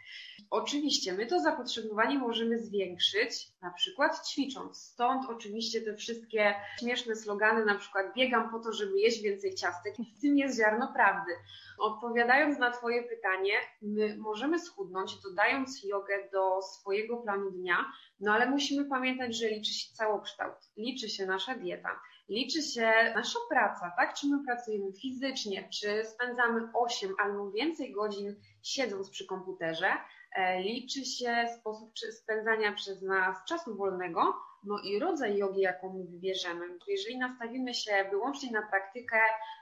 Oczywiście 0.51 1.13
my 1.13 1.27
to 1.27 1.41
zapotrzebowanie 1.41 2.19
możemy 2.19 2.59
zwiększyć, 2.59 3.49
na 3.63 3.71
przykład 3.71 4.29
ćwicząc. 4.29 4.79
Stąd 4.79 5.31
oczywiście 5.31 5.81
te 5.81 5.97
wszystkie 5.97 6.55
śmieszne 6.81 7.17
slogany, 7.17 7.65
na 7.65 7.75
przykład 7.75 8.07
biegam 8.17 8.51
po 8.51 8.59
to, 8.59 8.73
żeby 8.73 9.01
jeść 9.01 9.23
więcej 9.23 9.55
ciastek. 9.55 9.95
W 10.19 10.21
tym 10.21 10.39
jest 10.39 10.59
ziarno 10.59 10.93
prawdy. 10.93 11.33
Odpowiadając 11.79 12.59
na 12.59 12.71
Twoje 12.71 13.03
pytanie, 13.03 13.53
my 13.83 14.17
możemy 14.19 14.59
schudnąć, 14.59 15.23
dodając 15.23 15.85
jogę 15.85 16.29
do 16.33 16.63
swojego 16.63 17.17
planu 17.17 17.51
dnia, 17.51 17.77
no 18.21 18.33
ale 18.33 18.51
musimy 18.51 18.85
pamiętać, 18.85 19.39
że 19.39 19.49
liczy 19.49 19.75
się 19.75 19.95
całokształt, 19.95 20.57
liczy 20.77 21.09
się 21.09 21.27
nasza 21.27 21.55
dieta 21.55 22.01
liczy 22.33 22.63
się 22.63 22.93
nasza 23.15 23.39
praca, 23.51 23.93
tak? 23.97 24.15
Czy 24.15 24.27
my 24.27 24.45
pracujemy 24.45 24.93
fizycznie, 24.93 25.69
czy 25.69 26.05
spędzamy 26.05 26.69
8 26.75 27.15
albo 27.19 27.51
więcej 27.51 27.93
godzin 27.93 28.37
siedząc 28.63 29.11
przy 29.11 29.27
komputerze, 29.27 29.91
e, 30.37 30.63
liczy 30.63 31.05
się 31.05 31.47
sposób 31.61 31.93
spędzania 31.99 32.73
przez 32.73 33.03
nas 33.03 33.45
czasu 33.49 33.77
wolnego, 33.77 34.35
no 34.65 34.79
i 34.85 34.99
rodzaj 34.99 35.37
jogi, 35.37 35.61
jaką 35.61 35.93
my 35.99 36.05
wybierzemy. 36.05 36.79
Jeżeli 36.89 37.19
nastawimy 37.19 37.75
się 37.75 37.93
wyłącznie 38.11 38.51
na 38.51 38.63
praktykę 38.63 39.19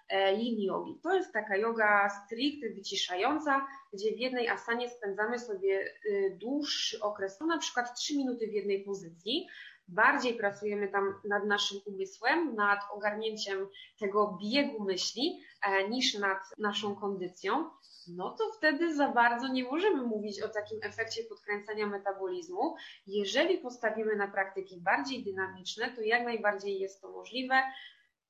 e, 0.09 0.35
yin 0.35 0.61
yogi, 0.61 1.01
to 1.03 1.15
jest 1.15 1.33
taka 1.33 1.57
yoga 1.57 2.09
stricte 2.09 2.69
wyciszająca, 2.69 3.67
gdzie 3.93 4.13
w 4.13 4.19
jednej 4.19 4.49
asanie 4.49 4.91
spędzamy 4.91 5.39
sobie 5.39 5.95
y, 6.07 6.37
dłuższy 6.41 7.01
okres, 7.01 7.41
no 7.41 7.47
na 7.47 7.59
przykład 7.59 7.95
3 7.95 8.17
minuty 8.17 8.47
w 8.47 8.53
jednej 8.53 8.85
pozycji, 8.85 9.49
bardziej 9.91 10.35
pracujemy 10.35 10.89
tam 10.89 11.15
nad 11.29 11.45
naszym 11.45 11.79
umysłem, 11.87 12.55
nad 12.55 12.81
ogarnięciem 12.93 13.69
tego 13.99 14.39
biegu 14.43 14.85
myśli, 14.85 15.41
e, 15.67 15.89
niż 15.89 16.19
nad 16.19 16.39
naszą 16.59 16.97
kondycją, 16.97 17.71
no 18.09 18.31
to 18.39 18.53
wtedy 18.53 18.95
za 18.95 19.09
bardzo 19.09 19.49
nie 19.49 19.65
możemy 19.65 20.03
mówić 20.03 20.43
o 20.43 20.49
takim 20.49 20.79
efekcie 20.83 21.25
podkręcania 21.25 21.87
metabolizmu. 21.87 22.77
Jeżeli 23.07 23.59
postawimy 23.59 24.17
na 24.17 24.29
praktyki 24.29 24.81
bardziej 24.81 25.25
dynamiczne, 25.25 25.91
to 25.97 26.03
jak 26.03 26.25
najbardziej 26.25 26.79
jest 26.79 27.01
to 27.01 27.11
możliwe. 27.11 27.63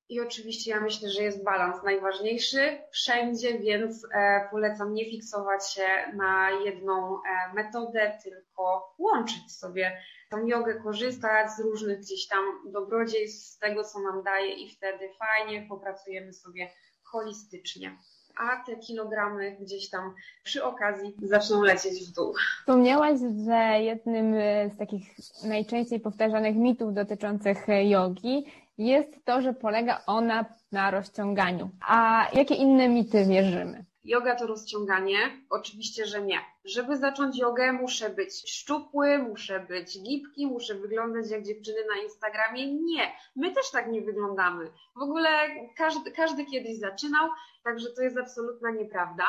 I 0.08 0.20
oczywiście 0.20 0.70
ja 0.70 0.80
myślę, 0.80 1.08
że 1.10 1.22
jest 1.22 1.44
balans 1.44 1.82
najważniejszy 1.82 2.78
wszędzie, 2.92 3.58
więc 3.58 4.06
e, 4.14 4.48
polecam 4.50 4.94
nie 4.94 5.10
fiksować 5.10 5.72
się 5.72 5.86
na 6.14 6.50
jedną 6.50 7.16
e, 7.16 7.54
metodę, 7.54 8.18
tylko 8.24 8.94
łączyć 8.98 9.52
sobie 9.52 10.00
tą 10.30 10.46
jogę, 10.46 10.74
korzystać 10.74 11.50
z 11.50 11.60
różnych 11.60 12.00
gdzieś 12.00 12.28
tam 12.28 12.44
dobrodziejstw, 12.72 13.46
z 13.46 13.58
tego, 13.58 13.84
co 13.84 14.00
nam 14.00 14.22
daje 14.22 14.52
i 14.52 14.70
wtedy 14.70 15.10
fajnie 15.18 15.66
popracujemy 15.68 16.32
sobie 16.32 16.70
holistycznie 17.02 17.96
a 18.36 18.64
te 18.64 18.76
kilogramy 18.76 19.56
gdzieś 19.60 19.90
tam 19.90 20.14
przy 20.42 20.64
okazji 20.64 21.14
zaczną 21.22 21.62
lecieć 21.62 22.10
w 22.10 22.14
dół. 22.14 22.34
Wspomniałaś, 22.60 23.18
że 23.46 23.80
jednym 23.80 24.34
z 24.74 24.78
takich 24.78 25.14
najczęściej 25.44 26.00
powtarzanych 26.00 26.56
mitów 26.56 26.94
dotyczących 26.94 27.66
jogi 27.82 28.44
jest 28.78 29.24
to, 29.24 29.42
że 29.42 29.54
polega 29.54 30.02
ona 30.06 30.44
na 30.72 30.90
rozciąganiu. 30.90 31.70
A 31.88 32.26
jakie 32.32 32.54
inne 32.54 32.88
mity 32.88 33.24
wierzymy? 33.24 33.84
Yoga 34.04 34.36
to 34.36 34.46
rozciąganie? 34.46 35.16
Oczywiście, 35.50 36.06
że 36.06 36.22
nie. 36.22 36.40
Żeby 36.64 36.96
zacząć 36.96 37.38
jogę, 37.38 37.72
muszę 37.72 38.10
być 38.10 38.50
szczupły, 38.50 39.18
muszę 39.18 39.60
być 39.60 40.02
gibki, 40.02 40.46
muszę 40.46 40.74
wyglądać 40.74 41.30
jak 41.30 41.42
dziewczyny 41.42 41.78
na 41.94 42.02
Instagramie. 42.02 42.72
Nie, 42.74 43.12
my 43.36 43.52
też 43.52 43.70
tak 43.70 43.88
nie 43.88 44.02
wyglądamy. 44.02 44.70
W 44.96 45.02
ogóle 45.02 45.28
każdy, 45.76 46.10
każdy 46.12 46.44
kiedyś 46.44 46.78
zaczynał, 46.78 47.28
także 47.64 47.90
to 47.90 48.02
jest 48.02 48.18
absolutna 48.18 48.70
nieprawda. 48.70 49.24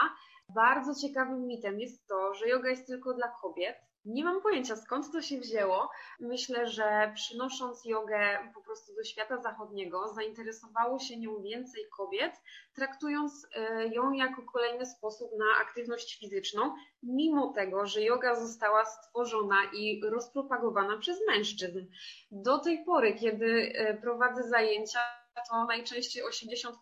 Bardzo 0.56 0.96
ciekawym 0.96 1.48
mitem 1.48 1.80
jest 1.80 2.08
to, 2.08 2.34
że 2.34 2.48
yoga 2.48 2.70
jest 2.70 2.88
tylko 2.88 3.14
dla 3.14 3.28
kobiet 3.42 3.76
nie 4.06 4.24
mam 4.24 4.42
pojęcia 4.42 4.76
skąd 4.76 5.12
to 5.12 5.22
się 5.22 5.40
wzięło. 5.40 5.90
Myślę, 6.20 6.68
że 6.68 7.12
przynosząc 7.16 7.86
jogę 7.86 8.38
po 8.54 8.62
prostu 8.62 8.96
do 8.96 9.04
świata 9.04 9.42
zachodniego, 9.42 10.14
zainteresowało 10.14 11.00
się 11.00 11.18
nią 11.18 11.42
więcej 11.42 11.84
kobiet, 11.98 12.34
traktując 12.76 13.48
e, 13.56 13.88
ją 13.88 14.12
jako 14.12 14.42
kolejny 14.42 14.86
sposób 14.86 15.32
na 15.38 15.62
aktywność 15.62 16.20
fizyczną, 16.20 16.76
mimo 17.04 17.54
tego, 17.54 17.86
że 17.86 18.02
yoga 18.02 18.36
została 18.36 18.86
stworzona 18.86 19.58
i 19.74 20.02
rozpropagowana 20.10 20.98
przez 20.98 21.18
mężczyzn. 21.28 21.86
Do 22.32 22.60
tej 22.60 22.86
pory, 22.86 23.14
kiedy 23.14 23.74
e, 23.76 23.94
prowadzę 23.94 24.44
zajęcia, 24.44 25.21
to 25.50 25.66
najczęściej 25.66 26.24
80%, 26.24 26.74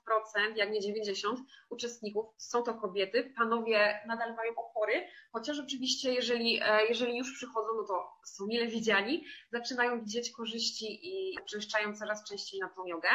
jak 0.55 0.71
nie 0.71 0.79
90% 0.79 1.35
uczestników 1.69 2.25
są 2.38 2.63
to 2.63 2.73
kobiety. 2.73 3.33
Panowie 3.38 3.99
nadal 4.07 4.35
mają 4.35 4.51
opory, 4.55 5.07
chociaż 5.31 5.59
oczywiście 5.59 6.13
jeżeli, 6.13 6.59
e, 6.62 6.85
jeżeli 6.89 7.17
już 7.17 7.33
przychodzą, 7.33 7.67
no 7.77 7.83
to 7.83 8.09
są 8.25 8.47
mile 8.47 8.67
widziani, 8.67 9.25
zaczynają 9.51 10.01
widzieć 10.01 10.31
korzyści 10.31 10.99
i 11.01 11.38
uczęszczają 11.43 11.95
coraz 11.95 12.29
częściej 12.29 12.59
na 12.59 12.69
tą 12.69 12.85
jogę. 12.85 13.09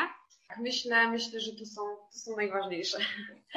Myślę, 0.59 1.09
myślę, 1.09 1.41
że 1.41 1.53
to 1.53 1.67
są, 1.67 1.83
to 2.13 2.19
są 2.19 2.37
najważniejsze. 2.37 2.99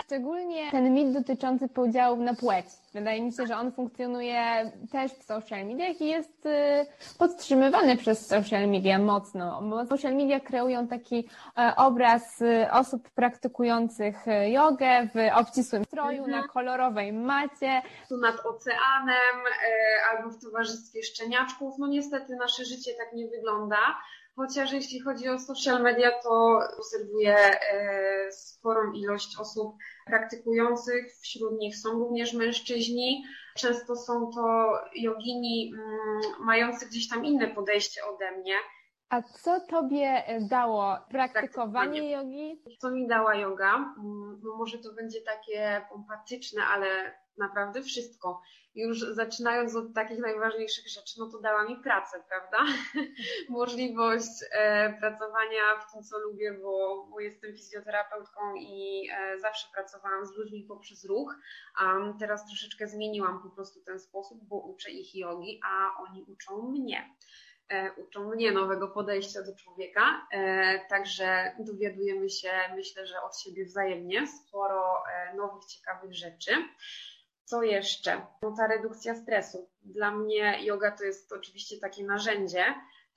Szczególnie 0.05 0.71
ten 0.71 0.93
mit 0.93 1.13
dotyczący 1.13 1.69
podziałów 1.69 2.19
na 2.19 2.33
płeć. 2.33 2.65
Wydaje 2.93 3.21
mi 3.21 3.33
się, 3.33 3.47
że 3.47 3.57
on 3.57 3.71
funkcjonuje 3.71 4.71
też 4.91 5.11
w 5.11 5.23
social 5.23 5.65
mediach 5.65 6.01
i 6.01 6.07
jest 6.07 6.45
y, 6.45 6.85
podtrzymywany 7.17 7.97
przez 7.97 8.27
social 8.27 8.67
media 8.67 8.99
mocno. 8.99 9.61
Bo 9.61 9.85
social 9.85 10.15
media 10.15 10.39
kreują 10.39 10.87
taki 10.87 11.29
e, 11.57 11.73
obraz 11.75 12.41
y, 12.41 12.71
osób 12.71 13.09
praktykujących 13.09 14.27
y, 14.27 14.49
jogę 14.49 15.07
w 15.15 15.37
obcisłym 15.37 15.85
stroju, 15.85 16.23
mhm. 16.23 16.41
na 16.41 16.47
kolorowej 16.47 17.13
macie. 17.13 17.81
Tu 18.09 18.17
nad 18.17 18.45
oceanem 18.45 19.37
albo 20.11 20.29
w 20.29 20.41
towarzystwie 20.41 21.03
szczeniaczków. 21.03 21.75
No 21.79 21.87
niestety 21.87 22.35
nasze 22.35 22.65
życie 22.65 22.93
tak 22.93 23.13
nie 23.13 23.27
wygląda. 23.27 23.77
Chociaż 24.37 24.73
jeśli 24.73 24.99
chodzi 24.99 25.29
o 25.29 25.39
social 25.39 25.81
media, 25.81 26.11
to 26.23 26.59
obserwuję 26.77 27.35
e, 27.37 28.31
sporą 28.31 28.91
ilość 28.91 29.39
osób 29.39 29.75
praktykujących. 30.05 31.05
Wśród 31.21 31.59
nich 31.59 31.77
są 31.77 31.89
również 31.89 32.33
mężczyźni. 32.33 33.23
Często 33.55 33.95
są 33.95 34.29
to 34.35 34.73
jogini 34.95 35.73
mm, 35.73 36.45
mające 36.45 36.85
gdzieś 36.85 37.09
tam 37.09 37.25
inne 37.25 37.47
podejście 37.47 38.05
ode 38.05 38.31
mnie. 38.31 38.55
A 39.09 39.21
co 39.21 39.59
tobie 39.59 40.23
dało 40.49 40.97
praktykowanie 41.11 42.11
jogi? 42.11 42.63
Co 42.79 42.91
mi 42.91 43.07
dała 43.07 43.35
yoga? 43.35 43.75
Mm, 43.75 44.41
no 44.43 44.55
może 44.55 44.77
to 44.77 44.93
będzie 44.93 45.21
takie 45.21 45.85
pompatyczne, 45.89 46.61
ale 46.63 46.87
naprawdę 47.37 47.83
wszystko. 47.83 48.41
Już 48.77 48.99
zaczynając 48.99 49.75
od 49.75 49.93
takich 49.93 50.19
najważniejszych 50.19 50.87
rzeczy, 50.87 51.19
no 51.19 51.29
to 51.31 51.39
dała 51.39 51.63
mi 51.63 51.75
pracę, 51.75 52.23
prawda? 52.29 52.57
Możliwość 53.49 54.43
e, 54.51 54.93
pracowania 54.99 55.79
w 55.81 55.91
tym, 55.93 56.03
co 56.03 56.19
lubię, 56.19 56.51
bo, 56.51 57.07
bo 57.11 57.19
jestem 57.19 57.53
fizjoterapeutką 57.53 58.55
i 58.55 59.09
e, 59.13 59.39
zawsze 59.39 59.67
pracowałam 59.73 60.25
z 60.25 60.37
ludźmi 60.37 60.63
poprzez 60.63 61.05
ruch, 61.05 61.35
a 61.79 61.95
teraz 62.19 62.47
troszeczkę 62.47 62.87
zmieniłam 62.87 63.43
po 63.43 63.49
prostu 63.49 63.81
ten 63.81 63.99
sposób, 63.99 64.39
bo 64.43 64.55
uczę 64.55 64.91
ich 64.91 65.15
jogi, 65.15 65.61
a 65.65 66.01
oni 66.01 66.23
uczą 66.23 66.61
mnie 66.61 67.15
e, 67.69 67.93
uczą 67.93 68.29
mnie 68.29 68.51
nowego 68.51 68.87
podejścia 68.87 69.41
do 69.43 69.55
człowieka. 69.55 70.27
Także 70.89 71.55
dowiadujemy 71.59 72.29
się, 72.29 72.51
myślę, 72.75 73.05
że 73.07 73.21
od 73.21 73.39
siebie 73.39 73.65
wzajemnie 73.65 74.27
sporo 74.27 75.03
nowych, 75.35 75.65
ciekawych 75.65 76.15
rzeczy. 76.15 76.51
Co 77.49 77.63
jeszcze? 77.63 78.21
No 78.41 78.53
ta 78.57 78.67
redukcja 78.67 79.15
stresu. 79.15 79.69
Dla 79.81 80.11
mnie 80.11 80.65
yoga 80.65 80.91
to 80.91 81.03
jest 81.03 81.33
oczywiście 81.33 81.79
takie 81.79 82.03
narzędzie, 82.03 82.65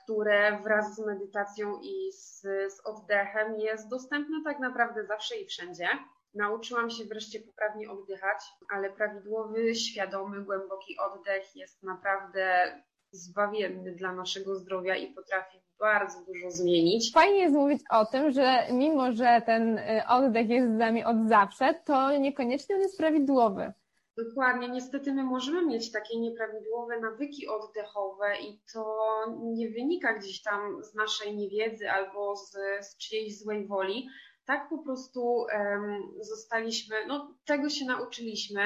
które 0.05 0.59
wraz 0.63 0.95
z 0.97 1.07
medytacją 1.07 1.81
i 1.83 2.13
z, 2.13 2.41
z 2.73 2.81
oddechem 2.85 3.57
jest 3.57 3.89
dostępne 3.89 4.37
tak 4.45 4.59
naprawdę 4.59 5.07
zawsze 5.07 5.37
i 5.37 5.47
wszędzie. 5.47 5.89
Nauczyłam 6.35 6.91
się 6.91 7.05
wreszcie 7.05 7.41
poprawnie 7.41 7.91
oddychać, 7.91 8.39
ale 8.75 8.91
prawidłowy, 8.91 9.75
świadomy, 9.75 10.45
głęboki 10.45 10.97
oddech 10.99 11.57
jest 11.57 11.83
naprawdę 11.83 12.73
zbawienny 13.13 13.93
dla 13.93 14.13
naszego 14.13 14.55
zdrowia 14.55 14.97
i 14.97 15.07
potrafi 15.07 15.59
bardzo 15.79 16.25
dużo 16.25 16.51
zmienić. 16.51 17.13
Fajnie 17.13 17.39
jest 17.39 17.55
mówić 17.55 17.83
o 17.91 18.07
tym, 18.07 18.33
że 18.33 18.67
mimo, 18.73 19.13
że 19.13 19.43
ten 19.47 19.79
y, 19.79 20.03
oddech 20.09 20.49
jest 20.49 20.69
z 20.69 20.79
nami 20.79 21.05
od 21.05 21.29
zawsze, 21.29 21.75
to 21.85 22.19
niekoniecznie 22.19 22.75
on 22.75 22.81
jest 22.81 22.99
prawidłowy. 22.99 23.73
Dokładnie. 24.25 24.69
Niestety 24.69 25.13
my 25.13 25.25
możemy 25.25 25.67
mieć 25.67 25.93
takie 25.93 26.21
nieprawidłowe 26.21 27.01
nawyki 27.01 27.49
oddechowe 27.49 28.41
i 28.41 28.61
to 28.73 28.99
nie 29.43 29.69
wynika 29.71 30.15
gdzieś 30.15 30.43
tam 30.43 30.85
z 30.85 30.95
naszej 30.95 31.37
niewiedzy 31.37 31.91
albo 31.91 32.37
z, 32.37 32.51
z 32.81 32.97
czyjejś 32.97 33.39
złej 33.39 33.67
woli. 33.67 34.09
Tak 34.45 34.69
po 34.69 34.79
prostu 34.79 35.21
um, 35.25 36.03
zostaliśmy, 36.21 36.97
no 37.07 37.35
tego 37.45 37.69
się 37.71 37.85
nauczyliśmy. 37.85 38.63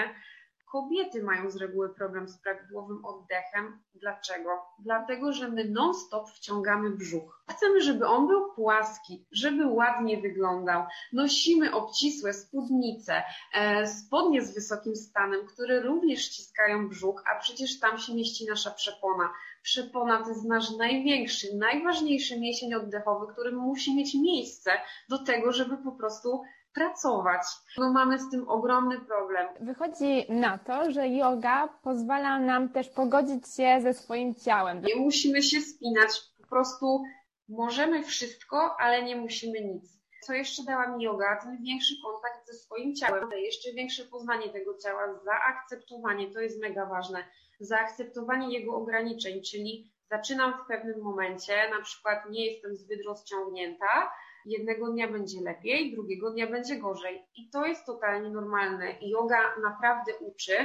Kobiety 0.74 1.22
mają 1.22 1.50
z 1.50 1.56
reguły 1.56 1.94
problem 1.94 2.28
z 2.28 2.38
prawidłowym 2.38 3.04
oddechem, 3.04 3.80
Dlaczego? 3.94 4.50
Dlatego, 4.78 5.32
że 5.32 5.48
my 5.48 5.64
non-stop 5.64 6.30
wciągamy 6.30 6.90
brzuch. 6.90 7.44
Chcemy, 7.50 7.80
żeby 7.80 8.06
on 8.06 8.26
był 8.28 8.52
płaski, 8.52 9.26
żeby 9.32 9.66
ładnie 9.66 10.20
wyglądał. 10.20 10.87
Nosimy 11.12 11.74
obcisłe 11.74 12.32
spódnice, 12.32 13.22
e, 13.54 13.87
spodnie 13.87 14.42
z 14.42 14.54
wysokim 14.54 14.96
stanem, 14.96 15.46
które 15.46 15.80
również 15.80 16.20
ściskają 16.20 16.88
brzuch, 16.88 17.22
a 17.32 17.38
przecież 17.38 17.80
tam 17.80 17.98
się 17.98 18.14
mieści 18.14 18.46
nasza 18.46 18.70
przepona. 18.70 19.32
Przepona 19.62 20.22
to 20.22 20.28
jest 20.28 20.44
nasz 20.44 20.76
największy, 20.76 21.46
najważniejszy 21.56 22.40
mięsień 22.40 22.74
oddechowy, 22.74 23.32
który 23.32 23.52
musi 23.52 23.96
mieć 23.96 24.14
miejsce 24.14 24.70
do 25.08 25.18
tego, 25.18 25.52
żeby 25.52 25.78
po 25.78 25.92
prostu 25.92 26.42
pracować. 26.74 27.42
No 27.78 27.92
mamy 27.92 28.18
z 28.18 28.30
tym 28.30 28.48
ogromny 28.48 29.00
problem. 29.00 29.48
Wychodzi 29.60 30.26
na 30.28 30.58
to, 30.58 30.92
że 30.92 31.08
yoga 31.08 31.68
pozwala 31.82 32.38
nam 32.38 32.68
też 32.68 32.88
pogodzić 32.88 33.54
się 33.56 33.78
ze 33.82 33.94
swoim 33.94 34.34
ciałem. 34.34 34.82
Nie 34.82 34.96
musimy 34.96 35.42
się 35.42 35.60
spinać, 35.60 36.10
po 36.40 36.46
prostu 36.46 37.02
możemy 37.48 38.02
wszystko, 38.02 38.76
ale 38.78 39.02
nie 39.02 39.16
musimy 39.16 39.60
nic. 39.60 39.94
Co 40.26 40.32
jeszcze 40.32 40.62
dała 40.64 40.96
mi 40.96 41.04
yoga? 41.04 41.40
Ten 41.42 41.62
większy 41.62 41.94
kontakt 42.04 42.46
ze 42.46 42.54
swoim 42.58 42.94
ciałem, 42.94 43.30
jeszcze 43.30 43.72
większe 43.72 44.04
poznanie 44.04 44.48
tego 44.48 44.78
ciała, 44.78 45.20
zaakceptowanie, 45.24 46.32
to 46.32 46.40
jest 46.40 46.60
mega 46.60 46.87
ważne, 46.87 47.24
zaakceptowanie 47.60 48.58
jego 48.58 48.76
ograniczeń, 48.76 49.42
czyli 49.42 49.92
zaczynam 50.10 50.54
w 50.64 50.66
pewnym 50.68 51.02
momencie, 51.02 51.70
na 51.70 51.82
przykład 51.82 52.30
nie 52.30 52.46
jestem 52.46 52.76
zbyt 52.76 53.06
rozciągnięta, 53.06 54.10
jednego 54.46 54.92
dnia 54.92 55.09
będzie 55.09 55.40
lepiej, 55.40 55.94
drugiego 55.94 56.30
dnia 56.30 56.46
będzie 56.46 56.76
gorzej. 56.76 57.22
I 57.37 57.50
to 57.50 57.66
jest 57.66 57.87
totalnie 57.87 58.30
normalne. 58.30 58.98
I 59.00 59.11
yoga 59.11 59.57
naprawdę 59.62 60.12
uczy 60.18 60.57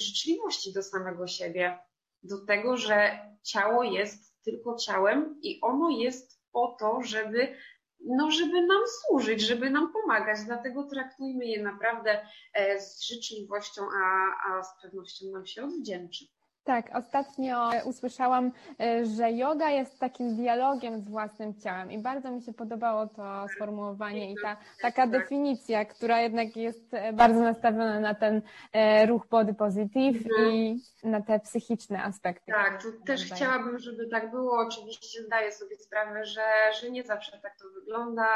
życzliwości 0.00 0.72
do 0.72 0.82
samego 0.82 1.26
siebie, 1.26 1.78
do 2.22 2.44
tego, 2.44 2.76
że 2.76 3.18
ciało 3.42 3.82
jest 3.82 4.42
tylko 4.44 4.76
ciałem 4.76 5.38
i 5.42 5.58
ono 5.62 5.90
jest 5.90 6.42
po 6.52 6.76
to, 6.80 6.98
żeby 7.02 7.56
no, 8.04 8.30
żeby 8.30 8.66
nam 8.66 8.82
służyć, 8.86 9.40
żeby 9.40 9.70
nam 9.70 9.92
pomagać. 9.92 10.38
Dlatego 10.46 10.84
traktujmy 10.84 11.46
je 11.46 11.62
naprawdę 11.62 12.26
e, 12.54 12.80
z 12.80 13.02
życzliwością, 13.02 13.82
a, 13.82 14.30
a 14.48 14.62
z 14.62 14.82
pewnością 14.82 15.26
nam 15.32 15.46
się 15.46 15.64
odwdzięczy. 15.64 16.24
Tak, 16.68 16.90
ostatnio 16.94 17.70
usłyszałam, 17.84 18.52
e, 18.80 19.04
że 19.04 19.32
yoga 19.32 19.70
jest 19.70 19.98
takim 19.98 20.36
dialogiem 20.36 21.00
z 21.00 21.08
własnym 21.08 21.54
ciałem 21.54 21.92
i 21.92 21.98
bardzo 21.98 22.30
mi 22.30 22.42
się 22.42 22.52
podobało 22.52 23.06
to 23.06 23.46
sformułowanie 23.54 24.32
i 24.32 24.36
ta 24.42 24.56
taka 24.82 25.06
definicja, 25.06 25.84
która 25.84 26.20
jednak 26.20 26.56
jest 26.56 26.94
e, 26.94 27.12
bardzo 27.12 27.40
nastawiona 27.40 28.00
na 28.00 28.14
ten 28.14 28.42
e, 28.72 29.06
ruch 29.06 29.26
body 29.26 29.54
positive 29.54 30.26
mhm. 30.26 30.52
i 30.52 30.80
na 31.04 31.22
te 31.22 31.40
psychiczne 31.40 32.02
aspekty. 32.04 32.52
Tak, 32.52 32.82
tu 32.82 32.92
też 33.06 33.24
chciałabym, 33.24 33.78
żeby 33.78 34.08
tak 34.08 34.30
było. 34.30 34.58
Oczywiście 34.58 35.22
zdaję 35.22 35.52
sobie 35.52 35.76
sprawę, 35.76 36.24
że, 36.24 36.46
że 36.80 36.90
nie 36.90 37.02
zawsze 37.02 37.38
tak 37.42 37.58
to 37.58 37.64
wygląda. 37.80 38.26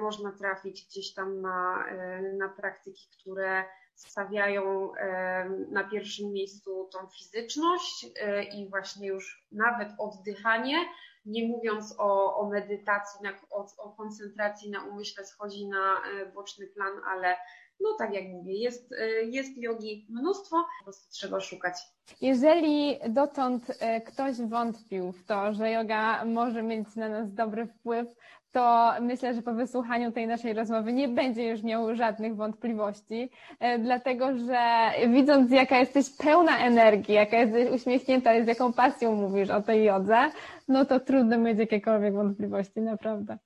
Można 0.00 0.32
trafić 0.32 0.86
gdzieś 0.86 1.14
tam 1.14 1.40
na, 1.40 1.84
na 2.38 2.48
praktyki, 2.48 3.08
które 3.20 3.64
stawiają 3.98 4.92
na 5.70 5.84
pierwszym 5.84 6.32
miejscu 6.32 6.88
tą 6.92 6.98
fizyczność 7.06 8.06
e, 8.20 8.42
i 8.42 8.68
właśnie 8.68 9.08
już 9.08 9.46
nawet 9.52 9.88
oddychanie, 9.98 10.76
nie 11.26 11.48
mówiąc 11.48 11.94
o, 11.98 12.36
o 12.36 12.48
medytacji, 12.48 13.20
o, 13.50 13.66
o 13.78 13.90
koncentracji 13.90 14.70
na 14.70 14.84
umyśle 14.84 15.24
schodzi 15.24 15.68
na 15.68 15.96
e, 15.96 16.26
boczny 16.26 16.66
plan, 16.66 16.92
ale 17.06 17.36
no 17.80 17.88
tak 17.98 18.14
jak 18.14 18.24
mówię, 18.24 18.54
jest, 18.54 18.92
e, 18.92 19.06
jest 19.22 19.58
jogi 19.58 20.06
mnóstwo, 20.10 20.56
po 20.78 20.84
prostu 20.84 21.12
trzeba 21.12 21.40
szukać. 21.40 21.74
Jeżeli 22.20 22.98
dotąd 23.08 23.78
ktoś 24.06 24.36
wątpił 24.36 25.12
w 25.12 25.24
to, 25.24 25.54
że 25.54 25.70
yoga 25.70 26.24
może 26.24 26.62
mieć 26.62 26.96
na 26.96 27.08
nas 27.08 27.34
dobry 27.34 27.66
wpływ, 27.66 28.08
to 28.52 28.92
myślę, 29.00 29.34
że 29.34 29.42
po 29.42 29.52
wysłuchaniu 29.54 30.12
tej 30.12 30.26
naszej 30.26 30.52
rozmowy 30.52 30.92
nie 30.92 31.08
będzie 31.08 31.48
już 31.48 31.62
miał 31.62 31.94
żadnych 31.94 32.36
wątpliwości, 32.36 33.30
e, 33.60 33.78
dlatego 33.78 34.38
że 34.38 34.90
widząc, 35.08 35.50
jaka 35.50 35.78
jesteś 35.78 36.10
pełna 36.10 36.58
energii, 36.58 37.14
jaka 37.14 37.36
jesteś 37.36 37.80
uśmiechnięta, 37.80 38.44
z 38.44 38.46
jaką 38.46 38.72
pasją 38.72 39.14
mówisz 39.14 39.50
o 39.50 39.62
tej 39.62 39.84
jodze, 39.84 40.18
no 40.68 40.84
to 40.84 41.00
trudno 41.00 41.38
mieć 41.38 41.58
jakiekolwiek 41.58 42.14
wątpliwości, 42.14 42.80
naprawdę. 42.80 43.38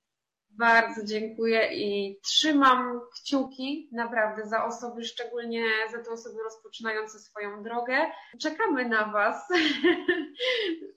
Bardzo 0.57 1.05
dziękuję 1.05 1.73
i 1.73 2.19
trzymam 2.23 3.01
kciuki 3.13 3.89
naprawdę 3.91 4.45
za 4.45 4.65
osoby, 4.65 5.03
szczególnie 5.03 5.65
za 5.91 6.03
te 6.03 6.11
osoby 6.11 6.35
rozpoczynające 6.43 7.19
swoją 7.19 7.63
drogę. 7.63 7.97
Czekamy 8.41 8.89
na 8.89 9.05
Was. 9.05 9.47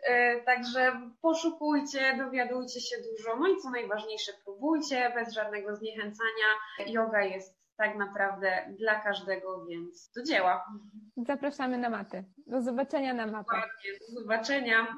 E, 0.09 0.41
także 0.41 1.01
poszukujcie, 1.23 2.17
dowiadujcie 2.19 2.81
się 2.81 2.97
dużo. 2.97 3.37
No 3.37 3.49
i 3.49 3.57
co 3.57 3.71
najważniejsze, 3.71 4.33
próbujcie 4.45 5.13
bez 5.15 5.35
żadnego 5.35 5.77
zniechęcania. 5.77 6.47
Yoga 6.87 7.23
jest 7.23 7.57
tak 7.77 7.97
naprawdę 7.97 8.75
dla 8.79 9.01
każdego, 9.01 9.65
więc 9.65 10.11
do 10.17 10.23
dzieła. 10.23 10.65
Zapraszamy 11.17 11.79
na 11.79 11.91
maty. 11.91 12.25
Do 12.47 12.63
zobaczenia 12.63 13.15
na 13.15 13.27
matach. 13.27 13.79
Do 14.01 14.21
zobaczenia. 14.21 14.97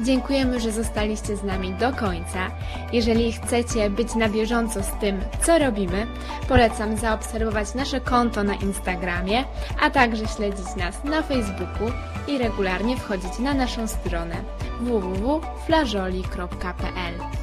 Dziękujemy, 0.00 0.60
że 0.60 0.72
zostaliście 0.72 1.36
z 1.36 1.42
nami 1.42 1.72
do 1.72 1.92
końca. 1.92 2.50
Jeżeli 2.92 3.32
chcecie 3.32 3.90
być 3.90 4.14
na 4.14 4.28
bieżąco 4.28 4.82
z 4.82 4.90
tym, 5.00 5.20
co 5.42 5.58
robimy, 5.58 6.06
polecam 6.48 6.96
zaobserwować 6.96 7.74
nasze 7.74 8.00
konto 8.00 8.44
na 8.44 8.54
Instagramie, 8.54 9.44
a 9.80 9.90
także 9.90 10.26
śledzić 10.26 10.76
nas 10.76 11.04
na 11.04 11.22
Facebooku 11.22 11.90
i 12.28 12.38
regularnie 12.38 12.96
wchodzić 12.96 13.38
na 13.38 13.54
naszą 13.54 13.86
stronę 13.86 14.36
www.flażoli.pl. 14.80 17.37